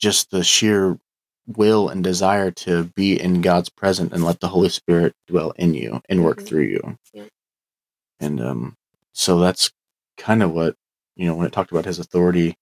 just 0.00 0.30
the 0.30 0.44
sheer 0.44 0.98
will 1.46 1.88
and 1.88 2.04
desire 2.04 2.50
to 2.52 2.84
be 2.96 3.20
in 3.20 3.40
God's 3.42 3.68
presence 3.68 4.12
and 4.12 4.24
let 4.24 4.40
the 4.40 4.48
Holy 4.48 4.68
Spirit 4.68 5.14
dwell 5.28 5.52
in 5.52 5.74
you 5.74 6.00
and 6.08 6.24
work 6.24 6.38
Mhm. 6.40 6.46
through 6.46 6.62
you. 6.64 6.98
Yeah. 7.12 7.24
And 8.20 8.40
um 8.40 8.76
so 9.12 9.40
that's 9.40 9.70
kind 10.16 10.42
of 10.42 10.52
what 10.52 10.76
you 11.16 11.26
know 11.26 11.34
when 11.34 11.46
it 11.46 11.52
talked 11.52 11.72
about 11.72 11.84
his 11.86 11.98
authority 11.98 12.56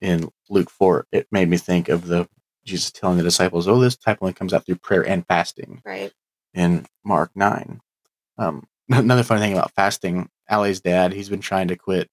in 0.00 0.30
Luke 0.50 0.70
4 0.70 1.06
it 1.12 1.28
made 1.30 1.48
me 1.48 1.56
think 1.58 1.88
of 1.88 2.06
the 2.06 2.28
Jesus 2.64 2.92
telling 2.92 3.18
the 3.18 3.24
disciples, 3.24 3.66
"Oh, 3.68 3.80
this 3.80 3.96
type 3.96 4.18
only 4.20 4.34
comes 4.34 4.52
out 4.54 4.64
through 4.66 4.76
prayer 4.76 5.06
and 5.06 5.26
fasting." 5.26 5.82
Right. 5.84 6.12
In 6.54 6.86
Mark 7.04 7.32
nine, 7.34 7.80
um, 8.38 8.66
another 8.88 9.22
funny 9.24 9.40
thing 9.40 9.52
about 9.52 9.72
fasting, 9.72 10.30
Allie's 10.48 10.80
dad, 10.80 11.12
he's 11.12 11.28
been 11.30 11.40
trying 11.40 11.68
to 11.68 11.76
quit 11.76 12.08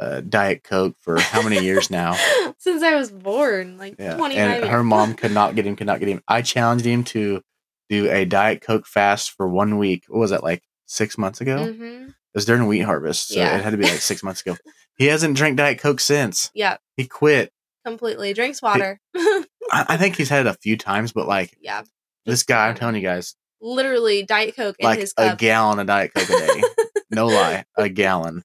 uh, 0.00 0.20
Diet 0.22 0.64
Coke 0.64 0.96
for 1.00 1.20
how 1.20 1.42
many 1.42 1.62
years 1.62 1.90
now? 1.90 2.16
Since 2.58 2.82
I 2.82 2.94
was 2.96 3.10
born, 3.10 3.76
like 3.78 3.96
Yeah, 3.98 4.16
25 4.16 4.62
and 4.62 4.70
her 4.70 4.82
mom 4.82 5.14
could 5.14 5.32
not 5.32 5.54
get 5.54 5.66
him, 5.66 5.76
could 5.76 5.86
not 5.86 6.00
get 6.00 6.08
him. 6.08 6.22
I 6.26 6.42
challenged 6.42 6.84
him 6.84 7.04
to 7.04 7.42
do 7.88 8.10
a 8.10 8.24
Diet 8.24 8.60
Coke 8.62 8.86
fast 8.86 9.32
for 9.32 9.48
one 9.48 9.78
week. 9.78 10.04
What 10.08 10.18
was 10.20 10.30
that 10.30 10.42
like 10.42 10.62
six 10.86 11.16
months 11.18 11.40
ago? 11.40 11.58
It 11.58 11.78
Mhm. 11.80 12.14
was 12.34 12.44
during 12.46 12.66
wheat 12.66 12.80
harvest, 12.80 13.28
so 13.28 13.38
Yeah. 13.40 13.56
it 13.58 13.62
had 13.64 13.70
to 13.70 13.76
be 13.76 13.84
like 13.84 14.00
six 14.00 14.22
months 14.22 14.40
ago. 14.42 14.56
He 14.96 15.06
hasn't 15.06 15.36
drank 15.36 15.56
Diet 15.56 15.78
Coke 15.78 16.00
since. 16.00 16.50
Yeah, 16.54 16.76
He 16.96 17.06
quit. 17.06 17.52
completely. 17.84 18.32
Drinks 18.34 18.60
water. 18.62 19.00
I, 19.16 19.44
I 19.72 19.96
think 19.96 20.16
he's 20.16 20.28
had 20.28 20.46
it 20.46 20.50
a 20.50 20.54
few 20.54 20.76
times, 20.76 21.12
but 21.12 21.26
like 21.28 21.56
yeah. 21.60 21.82
this 22.26 22.42
guy, 22.42 22.68
I'm 22.68 22.74
telling 22.74 22.94
you 22.96 23.02
guys, 23.02 23.34
Literally 23.62 24.22
Diet 24.22 24.56
Coke 24.56 24.76
in 24.78 24.84
like 24.86 25.00
his 25.00 25.12
a 25.18 25.36
gallon 25.36 25.78
of 25.80 25.86
Diet 25.86 26.12
Coke 26.14 26.28
a 26.30 26.32
day. 26.46 26.62
no 27.10 27.26
lie, 27.26 27.64
a 27.76 27.88
gallon. 27.90 28.42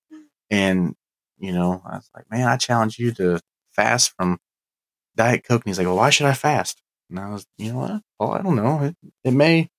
And 0.50 0.94
you 1.38 1.52
know, 1.52 1.82
I 1.86 1.98
was 1.98 2.10
like, 2.16 2.30
man, 2.32 2.48
I 2.48 2.58
challenge 2.58 3.00
you 3.00 3.12
to 3.14 3.40
fast 3.72 4.14
from 4.18 4.40
Diet 5.16 5.44
Coke. 5.44 5.64
And 5.64 5.70
he's 5.70 5.78
like, 5.78 5.88
well, 5.88 5.98
why 5.98 6.10
should 6.10 6.28
I 6.28 6.34
fast? 6.34 6.82
And 7.10 7.20
I 7.20 7.30
was, 7.30 7.46
you 7.58 7.74
know 7.74 7.80
what? 7.80 8.02
Well, 8.20 8.32
I 8.32 8.42
don't 8.42 8.56
know. 8.56 8.84
It, 8.84 8.96
it 9.24 9.34
may, 9.34 9.70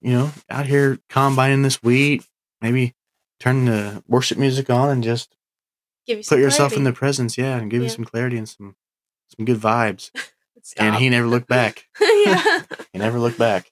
you 0.00 0.12
know, 0.12 0.30
out 0.48 0.66
here 0.66 0.98
combining 1.08 1.62
this 1.62 1.82
wheat, 1.82 2.24
maybe 2.60 2.94
turn 3.40 3.66
the 3.66 4.02
worship 4.06 4.38
music 4.38 4.70
on 4.70 4.88
and 4.88 5.04
just 5.04 5.34
Give 6.06 6.18
you 6.18 6.24
put 6.24 6.38
yourself 6.38 6.74
in 6.74 6.84
the 6.84 6.92
presence, 6.92 7.36
yeah, 7.36 7.56
and 7.56 7.68
give 7.68 7.82
you 7.82 7.88
some 7.88 8.04
clarity 8.04 8.38
and 8.38 8.48
some 8.48 8.76
some 9.36 9.44
good 9.44 9.58
vibes. 9.58 10.10
And 10.76 10.96
he 10.96 11.08
never 11.08 11.28
looked 11.28 11.46
back. 11.46 11.84
yeah. 12.00 12.62
He 12.92 12.98
never 12.98 13.20
looked 13.20 13.38
back. 13.38 13.70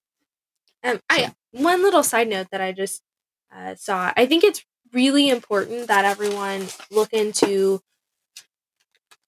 Um, 0.85 1.00
I 1.11 1.35
one 1.50 1.83
little 1.83 2.05
side 2.05 2.29
note 2.29 2.46
that 2.53 2.61
I 2.61 2.70
just 2.70 3.03
uh, 3.53 3.74
saw. 3.74 4.12
I 4.16 4.27
think 4.27 4.44
it's 4.44 4.64
really 4.94 5.28
important 5.28 5.88
that 5.88 6.04
everyone 6.04 6.68
look 6.90 7.12
into 7.12 7.80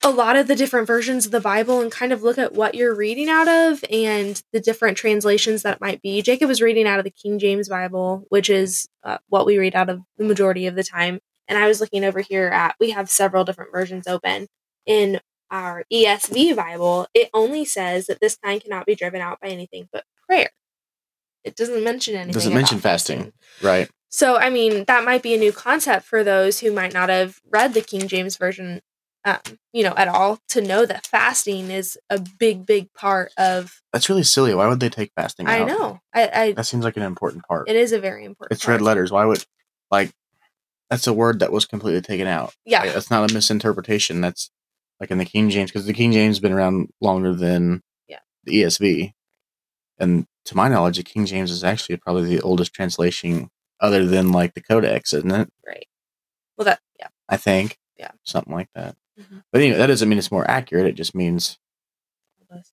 a 0.02 0.10
lot 0.10 0.36
of 0.36 0.46
the 0.46 0.54
different 0.54 0.86
versions 0.86 1.26
of 1.26 1.32
the 1.32 1.40
Bible 1.40 1.80
and 1.80 1.90
kind 1.90 2.12
of 2.12 2.22
look 2.22 2.38
at 2.38 2.52
what 2.52 2.74
you're 2.74 2.94
reading 2.94 3.28
out 3.28 3.48
of 3.48 3.84
and 3.90 4.40
the 4.52 4.60
different 4.60 4.96
translations 4.96 5.62
that 5.62 5.80
might 5.80 6.00
be. 6.00 6.22
Jacob 6.22 6.48
was 6.48 6.62
reading 6.62 6.86
out 6.86 6.98
of 6.98 7.04
the 7.04 7.10
King 7.10 7.38
James 7.38 7.68
Bible, 7.68 8.24
which 8.28 8.48
is 8.48 8.88
uh, 9.02 9.18
what 9.28 9.46
we 9.46 9.58
read 9.58 9.74
out 9.74 9.90
of 9.90 10.00
the 10.16 10.24
majority 10.24 10.66
of 10.66 10.76
the 10.76 10.84
time. 10.84 11.18
And 11.48 11.58
I 11.58 11.66
was 11.66 11.80
looking 11.80 12.04
over 12.04 12.20
here 12.20 12.46
at 12.48 12.76
we 12.78 12.90
have 12.90 13.10
several 13.10 13.44
different 13.44 13.72
versions 13.72 14.06
open 14.06 14.46
in 14.84 15.20
our 15.50 15.84
ESV 15.92 16.54
Bible. 16.54 17.08
It 17.14 17.30
only 17.34 17.64
says 17.64 18.06
that 18.06 18.20
this 18.20 18.36
kind 18.36 18.62
cannot 18.62 18.86
be 18.86 18.94
driven 18.94 19.20
out 19.20 19.40
by 19.40 19.48
anything 19.48 19.88
but 19.92 20.04
prayer. 20.28 20.50
It 21.42 21.56
doesn't 21.56 21.84
mention 21.84 22.14
anything. 22.14 22.30
It 22.30 22.34
Doesn't 22.34 22.54
mention 22.54 22.78
fasting. 22.78 23.32
Right. 23.62 23.88
So, 24.16 24.38
I 24.38 24.48
mean, 24.48 24.84
that 24.86 25.04
might 25.04 25.22
be 25.22 25.34
a 25.34 25.38
new 25.38 25.52
concept 25.52 26.06
for 26.06 26.24
those 26.24 26.60
who 26.60 26.72
might 26.72 26.94
not 26.94 27.10
have 27.10 27.38
read 27.50 27.74
the 27.74 27.82
King 27.82 28.08
James 28.08 28.38
version, 28.38 28.80
um, 29.26 29.40
you 29.74 29.82
know, 29.82 29.92
at 29.94 30.08
all, 30.08 30.38
to 30.48 30.62
know 30.62 30.86
that 30.86 31.06
fasting 31.06 31.70
is 31.70 31.98
a 32.08 32.18
big, 32.38 32.64
big 32.64 32.90
part 32.94 33.30
of. 33.36 33.82
That's 33.92 34.08
really 34.08 34.22
silly. 34.22 34.54
Why 34.54 34.68
would 34.68 34.80
they 34.80 34.88
take 34.88 35.12
fasting 35.14 35.46
I 35.46 35.60
out? 35.60 35.68
know. 35.68 36.00
I, 36.14 36.30
I 36.32 36.52
That 36.52 36.64
seems 36.64 36.82
like 36.82 36.96
an 36.96 37.02
important 37.02 37.44
part. 37.46 37.68
it 37.68 37.76
is 37.76 37.92
a 37.92 38.00
very 38.00 38.24
important. 38.24 38.56
it's 38.56 38.66
red 38.66 38.80
letters. 38.80 39.12
Why 39.12 39.26
would 39.26 39.44
like 39.90 40.12
that's 40.88 41.06
a 41.06 41.12
word 41.12 41.40
that 41.40 41.52
was 41.52 41.66
completely 41.66 42.00
taken 42.00 42.26
out. 42.26 42.54
Yeah. 42.64 42.84
Like, 42.84 42.94
that's 42.94 43.10
not 43.10 43.30
a 43.30 43.34
misinterpretation. 43.34 44.22
That's 44.22 44.50
like 44.98 45.10
in 45.10 45.18
the 45.18 45.26
King 45.26 45.50
James 45.50 45.70
because 45.70 45.84
the 45.84 45.92
King 45.92 46.12
James 46.12 46.36
has 46.36 46.40
been 46.40 46.52
around 46.54 46.88
longer 47.02 47.34
than 47.34 47.82
Yeah. 48.08 48.20
the 48.44 48.62
ESV, 48.62 49.12
and 49.98 50.26
to 50.46 50.56
my 50.56 50.68
knowledge, 50.70 50.96
the 50.96 51.02
King 51.02 51.26
James 51.26 51.50
is 51.50 51.62
actually 51.62 51.98
probably 51.98 52.34
the 52.34 52.40
oldest 52.40 52.72
translation 52.72 53.50
other 53.80 54.04
than 54.06 54.32
like 54.32 54.54
the 54.54 54.62
Codex, 54.62 55.12
isn't 55.12 55.30
it? 55.30 55.50
Right. 55.66 55.86
Well, 56.56 56.64
that 56.66 56.80
yeah. 56.98 57.08
I 57.28 57.36
think. 57.36 57.78
Yeah. 57.98 58.10
Something 58.24 58.52
like 58.54 58.68
that. 58.74 58.96
Mhm. 59.18 59.42
But 59.52 59.60
anyway, 59.62 59.78
that 59.78 59.86
doesn't 59.86 60.08
mean 60.08 60.18
it's 60.18 60.30
more 60.32 60.48
accurate. 60.50 60.86
It 60.86 60.94
just 60.94 61.14
means 61.14 61.58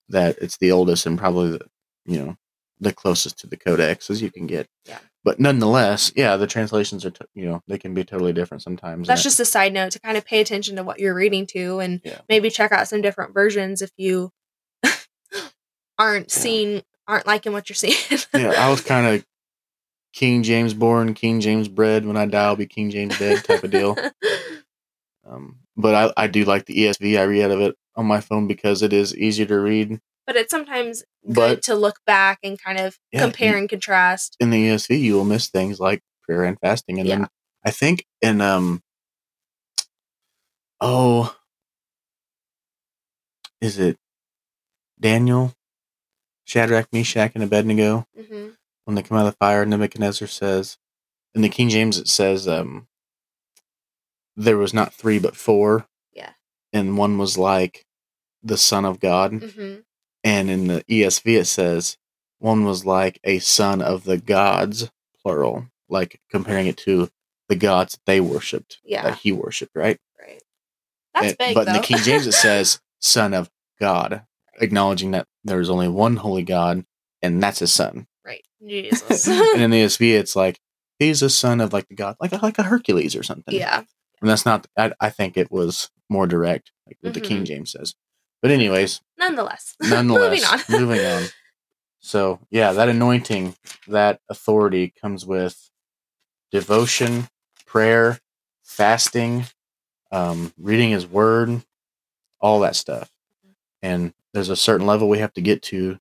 that 0.10 0.38
it's 0.40 0.58
the 0.58 0.72
oldest 0.72 1.06
and 1.06 1.18
probably 1.18 1.52
the 1.52 1.66
you 2.06 2.18
know 2.24 2.36
the 2.80 2.94
closest 2.94 3.40
to 3.40 3.48
the 3.48 3.58
codex 3.58 4.10
as 4.10 4.22
you 4.22 4.30
can 4.32 4.46
get. 4.48 4.68
Yeah. 4.86 5.00
But 5.24 5.40
nonetheless, 5.40 6.12
yeah, 6.16 6.36
the 6.36 6.48
translations 6.48 7.06
are 7.06 7.12
t- 7.12 7.26
you 7.34 7.46
know 7.46 7.62
they 7.68 7.78
can 7.78 7.94
be 7.94 8.04
totally 8.04 8.34
different 8.34 8.62
sometimes. 8.62 9.08
That's 9.08 9.24
just 9.24 9.40
a 9.40 9.46
side 9.46 9.74
note 9.74 9.92
to 9.94 10.00
kind 10.02 10.18
of 10.18 10.26
pay 10.26 10.42
attention 10.42 10.76
to 10.76 10.84
what 10.84 11.00
you're 11.00 11.16
reading 11.16 11.46
to, 11.48 11.80
and 11.80 12.02
Yeah. 12.04 12.20
maybe 12.30 12.50
check 12.50 12.72
out 12.74 12.88
some 12.90 13.02
different 13.02 13.34
versions 13.34 13.82
if 13.82 13.92
you 13.98 14.32
aren't 15.98 16.30
Yeah. 16.36 16.42
seeing, 16.42 16.84
aren't 17.08 17.28
liking 17.28 17.54
what 17.54 17.70
you're 17.70 17.76
seeing. 17.76 17.96
yeah, 18.34 18.54
I 18.58 18.70
was 18.70 18.82
kind 18.82 19.08
of 19.16 19.26
King 20.14 20.44
James 20.44 20.74
born, 20.74 21.14
King 21.16 21.42
James 21.42 21.68
bred. 21.68 22.06
When 22.06 22.18
I 22.18 22.26
die, 22.28 22.44
I'll 22.46 22.56
be 22.56 22.68
King 22.68 22.90
James 22.92 23.18
dead 23.18 23.44
type 23.44 23.64
of 23.64 23.72
deal. 23.72 23.98
Um, 25.26 25.60
but 25.78 25.96
I, 25.96 26.24
I 26.24 26.28
do 26.28 26.44
like 26.44 26.66
the 26.66 26.76
ESV. 26.76 27.18
I 27.18 27.24
read 27.24 27.44
out 27.44 27.52
of 27.52 27.62
it 27.62 27.76
on 27.96 28.06
my 28.06 28.20
phone 28.20 28.46
because 28.46 28.82
it 28.82 28.92
is 28.92 29.16
easier 29.16 29.46
to 29.46 29.58
read. 29.58 30.02
but 30.28 30.36
it's 30.36 30.52
sometimes 30.52 31.02
good 31.26 31.34
But- 31.36 31.62
to 31.64 31.76
look 31.76 31.96
back 32.06 32.40
and 32.44 32.62
kind 32.62 32.78
of 32.78 32.98
Yeah, 33.14 33.22
compare 33.22 33.54
you- 33.54 33.60
and 33.60 33.70
contrast. 33.70 34.36
in 34.42 34.50
the 34.50 34.58
ESV, 34.68 35.00
you 35.00 35.14
will 35.16 35.24
miss 35.24 35.48
things 35.50 35.80
like 35.80 36.02
prayer 36.24 36.44
and 36.44 36.60
fasting, 36.60 37.00
and 37.00 37.08
Yeah. 37.08 37.16
then 37.20 37.28
I 37.66 37.72
think 37.72 38.06
in 38.22 38.42
um, 38.42 38.84
oh, 40.82 41.34
is 43.62 43.80
it 43.80 43.98
Daniel, 45.00 45.54
Shadrach, 46.44 46.90
Meshach, 46.92 47.32
and 47.34 47.44
Abednego 47.46 48.06
hmm 48.30 48.50
when 48.86 48.96
they 48.96 49.04
come 49.04 49.18
out 49.18 49.26
of 49.28 49.34
the 49.34 49.38
fire? 49.38 49.66
Nebuchadnezzar 49.66 50.28
says, 50.28 50.78
in 51.36 51.42
the 51.42 51.50
King 51.50 51.70
James, 51.70 51.98
it 51.98 52.08
says 52.08 52.48
um, 52.48 52.88
there 54.36 54.58
was 54.58 54.74
not 54.74 54.94
three 54.94 55.20
but 55.20 55.36
four. 55.36 55.88
Yeah. 56.14 56.32
and 56.72 56.98
one 56.98 57.18
was 57.18 57.38
like 57.38 57.86
the 58.44 58.58
Son 58.58 58.86
of 58.86 59.00
God, 59.00 59.32
hmm 59.56 59.76
and 60.26 60.50
in 60.50 60.68
the 60.68 60.84
ESV 60.86 61.40
it 61.42 61.46
says 61.48 61.98
one 62.40 62.64
was 62.64 62.86
like 62.86 63.20
a 63.26 63.40
son 63.40 63.82
of 63.82 64.06
the 64.06 64.18
gods, 64.18 64.90
plural, 65.22 65.68
like 65.90 66.22
comparing 66.32 66.68
it 66.68 66.78
to 66.78 67.10
the 67.50 67.56
gods 67.58 67.94
that 67.94 68.00
they 68.06 68.22
worshipped, 68.22 68.80
Yeah. 68.86 69.04
that 69.04 69.18
he 69.18 69.34
worshipped, 69.34 69.76
right? 69.76 70.00
Right. 70.20 70.42
That's 71.14 71.28
And- 71.30 71.38
big, 71.38 71.56
but 71.56 71.68
in 71.68 71.74
the 71.74 71.80
King 71.80 71.98
James 71.98 72.26
it 72.26 72.32
says 72.34 72.80
son 73.02 73.34
of 73.34 73.50
God, 73.82 74.26
acknowledging 74.62 75.12
that 75.12 75.28
there 75.44 75.60
is 75.60 75.70
only 75.70 75.90
one 75.90 76.16
holy 76.18 76.44
God, 76.44 76.86
and 77.22 77.44
that's 77.44 77.60
his 77.60 77.74
son. 77.74 78.08
Right. 78.26 78.46
Jesus. 78.68 79.28
and 79.28 79.62
in 79.62 79.72
the 79.72 79.78
ESV 79.84 80.14
it's 80.14 80.36
like 80.36 80.60
he's 81.00 81.22
a 81.22 81.30
son 81.30 81.62
of 81.62 81.74
like 81.74 81.88
the 81.88 81.96
god, 81.96 82.16
like 82.20 82.32
a, 82.32 82.38
like 82.38 82.58
a 82.60 82.64
Hercules 82.64 83.16
or 83.16 83.24
something. 83.24 83.54
yeah. 83.56 83.84
and 84.22 84.30
that's 84.30 84.46
not. 84.46 84.68
I, 84.78 84.94
I 85.00 85.10
think 85.10 85.38
it 85.38 85.52
was 85.52 85.90
more 86.10 86.28
direct, 86.28 86.72
like 86.88 86.98
what 87.02 87.14
the 87.14 87.22
King 87.22 87.44
James 87.46 87.72
says. 87.72 87.96
But 88.42 88.52
anyways, 88.52 89.02
Nonetheless. 89.18 89.76
nonetheless, 89.82 90.70
Moving 90.70 90.82
on. 90.82 90.82
moving 91.00 91.06
on. 91.06 91.24
So 92.00 92.40
yeah, 92.52 92.74
that 92.74 92.90
anointing, 92.90 93.56
that 93.88 94.20
authority 94.30 94.94
comes 95.02 95.26
with 95.26 95.70
devotion, 96.52 97.30
prayer, 97.66 98.20
fasting, 98.64 99.46
um, 100.12 100.54
reading 100.60 100.92
His 100.92 101.08
Word, 101.08 101.64
all 102.40 102.60
that 102.62 102.76
stuff. 102.76 103.10
And 103.82 104.14
there's 104.34 104.50
a 104.50 104.56
certain 104.56 104.86
level 104.88 105.10
we 105.10 105.20
have 105.20 105.34
to 105.34 105.42
get 105.42 105.62
to, 105.64 105.98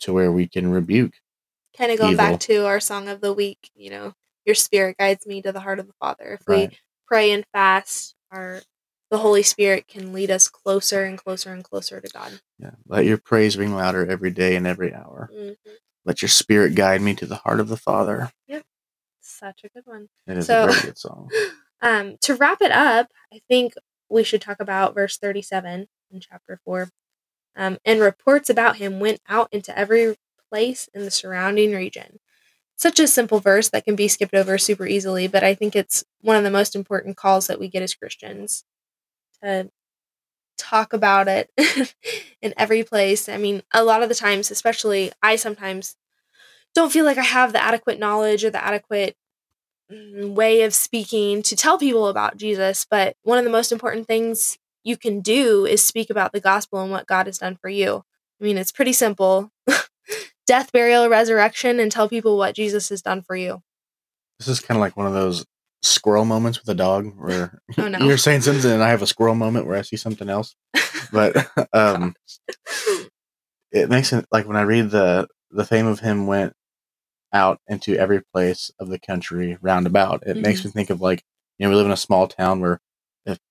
to 0.00 0.12
where 0.12 0.30
we 0.32 0.46
can 0.46 0.70
rebuke. 0.70 1.14
kind 1.76 1.92
of 1.92 1.98
going 1.98 2.12
evil. 2.12 2.24
back 2.24 2.40
to 2.40 2.64
our 2.66 2.80
song 2.80 3.06
of 3.08 3.20
the 3.20 3.32
week, 3.34 3.70
you 3.74 3.90
know, 3.90 4.14
your 4.46 4.54
spirit 4.54 4.96
guides 4.98 5.26
me 5.26 5.42
to 5.42 5.52
the 5.52 5.60
heart 5.60 5.78
of 5.78 5.86
the 5.86 5.92
Father. 6.00 6.38
If 6.40 6.48
Right. 6.48 6.70
we 6.70 6.78
pray 7.06 7.30
and 7.32 7.44
fast, 7.52 8.14
our 8.30 8.62
the 9.10 9.18
Holy 9.18 9.42
Spirit 9.44 9.86
can 9.86 10.12
lead 10.12 10.30
us 10.32 10.48
closer 10.48 11.04
and 11.04 11.16
closer 11.16 11.52
and 11.52 11.62
closer 11.62 12.00
to 12.00 12.08
God. 12.08 12.40
Yeah, 12.58 12.70
let 12.86 13.04
your 13.04 13.18
praise 13.18 13.56
ring 13.56 13.72
louder 13.74 14.04
every 14.10 14.30
day 14.32 14.56
and 14.56 14.66
every 14.66 14.92
hour. 14.92 15.30
Mhm. 15.32 15.56
Let 16.04 16.22
your 16.22 16.28
spirit 16.28 16.74
guide 16.74 17.02
me 17.02 17.14
to 17.16 17.26
the 17.26 17.36
heart 17.36 17.60
of 17.60 17.68
the 17.68 17.76
Father. 17.76 18.32
Yep. 18.48 18.64
Such 19.20 19.62
a 19.64 19.68
good 19.68 19.86
one. 19.86 20.08
It 20.26 20.38
is 20.38 20.46
So- 20.46 20.64
a 20.64 20.72
very 20.72 20.80
good 20.82 20.98
song. 20.98 21.30
Um, 21.82 22.16
to 22.22 22.34
wrap 22.34 22.62
it 22.62 22.72
up, 22.72 23.12
I 23.32 23.42
think 23.48 23.74
we 24.08 24.24
should 24.24 24.40
talk 24.40 24.60
about 24.60 24.94
verse 24.94 25.18
37 25.18 25.86
in 26.10 26.20
chapter 26.20 26.58
4. 26.64 26.88
Um, 27.56 27.78
and 27.84 28.00
reports 28.00 28.50
about 28.50 28.76
him 28.76 29.00
went 29.00 29.20
out 29.28 29.48
into 29.50 29.76
every 29.76 30.16
place 30.50 30.88
in 30.94 31.04
the 31.04 31.10
surrounding 31.10 31.72
region. 31.72 32.20
Such 32.76 33.00
a 33.00 33.08
simple 33.08 33.40
verse 33.40 33.70
that 33.70 33.84
can 33.84 33.96
be 33.96 34.08
skipped 34.08 34.34
over 34.34 34.58
super 34.58 34.86
easily, 34.86 35.26
but 35.26 35.42
I 35.42 35.54
think 35.54 35.74
it's 35.74 36.04
one 36.20 36.36
of 36.36 36.44
the 36.44 36.50
most 36.50 36.76
important 36.76 37.16
calls 37.16 37.46
that 37.46 37.58
we 37.58 37.68
get 37.68 37.82
as 37.82 37.94
Christians 37.94 38.64
to 39.42 39.70
talk 40.58 40.92
about 40.92 41.28
it 41.28 41.50
in 42.42 42.54
every 42.56 42.82
place. 42.84 43.28
I 43.28 43.36
mean, 43.38 43.62
a 43.72 43.84
lot 43.84 44.02
of 44.02 44.08
the 44.08 44.14
times, 44.14 44.50
especially 44.50 45.12
I 45.22 45.36
sometimes 45.36 45.96
don't 46.74 46.92
feel 46.92 47.04
like 47.04 47.18
I 47.18 47.22
have 47.22 47.52
the 47.52 47.62
adequate 47.62 47.98
knowledge 47.98 48.44
or 48.44 48.50
the 48.50 48.64
adequate 48.64 49.16
mm, 49.92 50.34
way 50.34 50.62
of 50.62 50.74
speaking 50.74 51.42
to 51.42 51.56
tell 51.56 51.78
people 51.78 52.08
about 52.08 52.36
Jesus, 52.36 52.86
but 52.88 53.16
one 53.22 53.38
of 53.38 53.44
the 53.44 53.50
most 53.50 53.72
important 53.72 54.06
things 54.06 54.58
you 54.86 54.96
can 54.96 55.20
do 55.20 55.66
is 55.66 55.84
speak 55.84 56.10
about 56.10 56.32
the 56.32 56.40
gospel 56.40 56.80
and 56.80 56.90
what 56.92 57.06
God 57.06 57.26
has 57.26 57.38
done 57.38 57.56
for 57.56 57.68
you. 57.68 58.04
I 58.40 58.44
mean, 58.44 58.56
it's 58.56 58.72
pretty 58.72 58.92
simple. 58.92 59.50
Death, 60.46 60.70
burial, 60.72 61.08
resurrection, 61.08 61.80
and 61.80 61.90
tell 61.90 62.08
people 62.08 62.38
what 62.38 62.54
Jesus 62.54 62.88
has 62.90 63.02
done 63.02 63.20
for 63.22 63.34
you. 63.34 63.62
This 64.38 64.48
is 64.48 64.60
kind 64.60 64.76
of 64.78 64.80
like 64.80 64.96
one 64.96 65.06
of 65.08 65.12
those 65.12 65.44
squirrel 65.82 66.24
moments 66.24 66.60
with 66.60 66.68
a 66.68 66.74
dog 66.74 67.12
where 67.18 67.58
Oh, 67.78 67.88
no. 67.88 67.98
you're 67.98 68.16
saying 68.16 68.42
something 68.42 68.70
and 68.70 68.82
I 68.82 68.90
have 68.90 69.02
a 69.02 69.06
squirrel 69.06 69.34
moment 69.34 69.66
where 69.66 69.76
I 69.76 69.82
see 69.82 69.96
something 69.96 70.28
else. 70.28 70.54
But 71.12 71.36
um, 71.72 72.14
it 73.72 73.88
makes 73.90 74.12
it 74.12 74.26
like 74.30 74.46
when 74.46 74.56
I 74.56 74.62
read 74.62 74.90
the 74.90 75.26
the 75.50 75.64
fame 75.64 75.86
of 75.86 76.00
him 76.00 76.26
went 76.26 76.52
out 77.32 77.60
into 77.68 77.96
every 77.96 78.22
place 78.32 78.70
of 78.78 78.88
the 78.88 78.98
country 78.98 79.58
roundabout. 79.60 80.22
It 80.26 80.36
makes 80.36 80.60
Mm-hmm. 80.60 80.68
me 80.68 80.72
think 80.72 80.90
of 80.90 81.00
like 81.00 81.22
you 81.58 81.64
know 81.66 81.70
we 81.70 81.76
live 81.76 81.86
in 81.86 81.92
a 81.92 81.96
small 81.96 82.28
town 82.28 82.60
where 82.60 82.80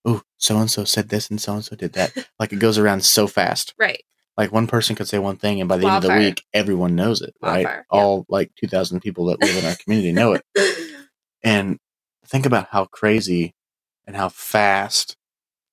oh 0.05 0.21
so 0.37 0.57
and 0.57 0.69
so 0.71 0.83
said 0.85 1.09
this 1.09 1.29
and 1.29 1.39
so 1.41 1.53
and 1.53 1.65
so 1.65 1.75
did 1.75 1.93
that 1.93 2.13
like 2.39 2.53
it 2.53 2.59
goes 2.59 2.77
around 2.77 3.03
so 3.03 3.27
fast. 3.27 3.73
right. 3.77 4.03
Like 4.37 4.51
one 4.51 4.67
person 4.67 4.95
could 4.97 5.07
say 5.07 5.17
one 5.17 5.37
thing 5.37 5.61
and 5.61 5.69
by 5.69 5.77
the 5.77 5.87
end 5.87 5.95
of 5.97 6.01
the 6.03 6.09
week 6.19 6.43
everyone 6.53 6.93
knows 6.95 7.21
it, 7.21 7.33
right? 7.41 7.61
Yeah. 7.63 7.81
All 7.89 8.25
like 8.27 8.51
two 8.55 8.67
thousand 8.67 8.99
people 9.01 9.25
that 9.27 9.41
live 9.41 9.55
in 9.55 9.65
our 9.65 9.75
community 9.75 10.11
know 10.11 10.33
it. 10.33 10.43
And 11.43 11.77
think 12.25 12.45
about 12.47 12.69
how 12.71 12.85
crazy 12.85 13.53
and 14.07 14.15
how 14.15 14.29
fast. 14.29 15.15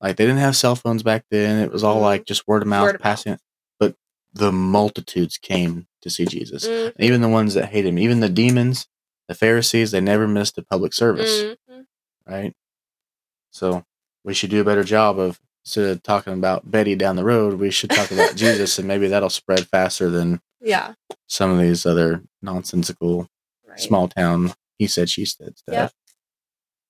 Like 0.03 0.17
they 0.17 0.27
didn't 0.27 0.41
have 0.41 0.55
cell 0.57 0.77
phones 0.77 1.03
back 1.03 1.25
then. 1.31 1.62
It 1.62 1.73
was 1.73 1.83
all 1.83 1.97
Mhm. 1.99 2.03
like 2.03 2.25
just 2.27 2.47
word 2.47 2.62
of 2.62 2.69
mouth 2.69 2.87
Word 2.88 2.95
of 2.97 3.01
passing. 3.01 3.38
But 3.81 3.97
the 4.35 4.53
multitudes 4.53 5.38
came 5.38 5.87
to 6.03 6.11
see 6.11 6.27
Jesus. 6.27 6.67
Mm, 6.69 6.93
Even 6.99 7.21
the 7.23 7.29
ones 7.29 7.55
that 7.55 7.71
hate 7.71 7.87
him, 7.87 7.99
even 7.99 8.21
the 8.21 8.29
demons, 8.29 8.87
the 9.29 9.35
Pharisees, 9.35 9.93
they 9.93 10.01
never 10.01 10.29
missed 10.29 10.59
a 10.59 10.62
public 10.62 10.93
service, 10.93 11.57
mhm. 11.71 11.87
right? 12.27 12.55
So 13.51 13.85
we 14.25 14.35
should 14.35 14.51
do 14.51 14.61
a 14.61 14.65
better 14.65 14.85
job 14.85 15.19
of 15.19 15.41
instead 15.65 15.85
of 15.87 16.03
talking 16.03 16.33
about 16.33 16.71
Betty 16.71 16.95
down 16.97 17.17
the 17.17 17.25
road, 17.25 17.55
we 17.55 17.71
should 17.71 17.91
talk 17.91 18.11
about 18.11 18.35
Jesus, 18.37 18.79
and 18.79 18.89
maybe 18.89 19.09
that'll 19.09 19.31
spread 19.31 19.67
faster 19.69 20.11
than 20.11 20.41
Yeah. 20.61 20.95
some 21.29 21.51
of 21.51 21.59
these 21.59 21.87
other 21.87 22.23
nonsensical 22.43 23.29
Right. 23.67 23.81
small 23.81 24.09
town 24.09 24.53
he 24.79 24.87
said 24.87 25.09
she 25.09 25.25
said 25.25 25.57
stuff. 25.57 25.95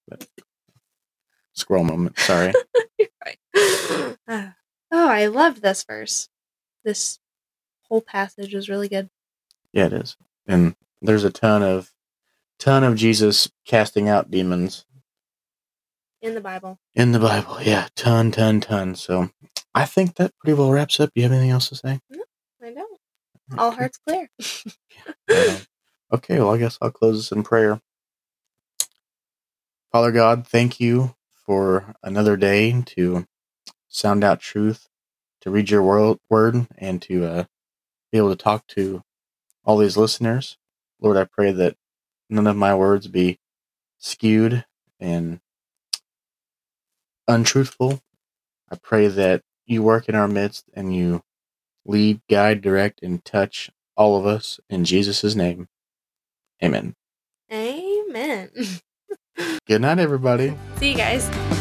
Yep. 0.08 0.24
But 0.26 0.28
squirrel 1.52 1.84
moment. 1.84 2.18
Sorry. 2.18 2.52
right. 3.24 3.38
oh, 4.28 4.52
I 4.90 5.26
love 5.26 5.60
this 5.60 5.84
verse. 5.84 6.28
This 6.84 7.18
whole 7.82 8.00
passage 8.00 8.54
was 8.54 8.68
really 8.68 8.88
good. 8.88 9.10
yeah, 9.72 9.86
it 9.86 9.92
is. 9.92 10.16
And 10.46 10.74
there's 11.00 11.24
a 11.24 11.30
ton 11.30 11.62
of 11.62 11.92
ton 12.58 12.82
of 12.84 12.96
Jesus 12.96 13.50
casting 13.66 14.08
out 14.08 14.30
demons 14.30 14.84
In 16.22 16.34
the 16.34 16.40
Bible. 16.40 16.78
in 16.94 17.12
the 17.12 17.18
Bible. 17.20 17.58
Yeah, 17.62 17.88
ton, 17.96 18.30
ton, 18.30 18.60
ton. 18.60 18.94
So 18.94 19.30
I 19.74 19.84
think 19.86 20.14
that 20.16 20.32
pretty 20.38 20.54
well 20.58 20.70
wraps 20.72 21.00
up. 21.00 21.10
You 21.14 21.24
have 21.24 21.32
anything 21.32 21.50
else 21.50 21.68
to 21.70 21.74
say? 21.76 22.00
No, 22.10 22.22
I 22.62 22.72
don't. 22.72 22.98
All 23.58 23.68
Okay. 23.68 23.76
hearts 23.76 23.98
clear. 24.06 24.30
Okay, 26.12 26.38
well, 26.38 26.54
I 26.54 26.58
guess 26.58 26.78
I'll 26.82 26.90
close 26.90 27.16
this 27.16 27.32
in 27.32 27.42
prayer. 27.42 27.80
Father 29.90 30.12
God, 30.12 30.46
thank 30.46 30.78
you 30.78 31.14
for 31.46 31.94
another 32.02 32.36
day 32.36 32.82
to 32.86 33.26
sound 33.88 34.22
out 34.22 34.40
truth, 34.40 34.88
to 35.40 35.50
read 35.50 35.70
your 35.70 35.82
world, 35.82 36.18
word, 36.28 36.66
and 36.76 37.00
to 37.02 37.24
uh, 37.24 37.44
be 38.10 38.18
able 38.18 38.28
to 38.30 38.36
talk 38.42 38.66
to 38.68 39.02
all 39.64 39.78
these 39.78 39.96
listeners. 39.96 40.58
Lord, 41.00 41.16
I 41.16 41.24
pray 41.24 41.50
that 41.52 41.76
none 42.28 42.46
of 42.46 42.56
my 42.56 42.74
words 42.74 43.08
be 43.08 43.38
skewed 43.98 44.64
and 45.00 45.40
untruthful. 47.28 48.00
I 48.70 48.76
pray 48.76 49.08
that 49.08 49.42
you 49.66 49.82
work 49.82 50.08
in 50.08 50.14
our 50.14 50.28
midst 50.28 50.64
and 50.74 50.94
you 50.94 51.22
lead, 51.84 52.20
guide, 52.28 52.62
direct, 52.62 53.02
and 53.02 53.24
touch 53.24 53.70
all 53.96 54.16
of 54.16 54.26
us 54.26 54.60
in 54.70 54.84
Jesus' 54.84 55.34
name. 55.34 55.68
Amen. 56.62 56.94
Amen. 57.52 58.50
Good 59.66 59.80
night, 59.80 59.98
everybody. 59.98 60.56
See 60.78 60.90
you 60.90 60.96
guys. 60.96 61.51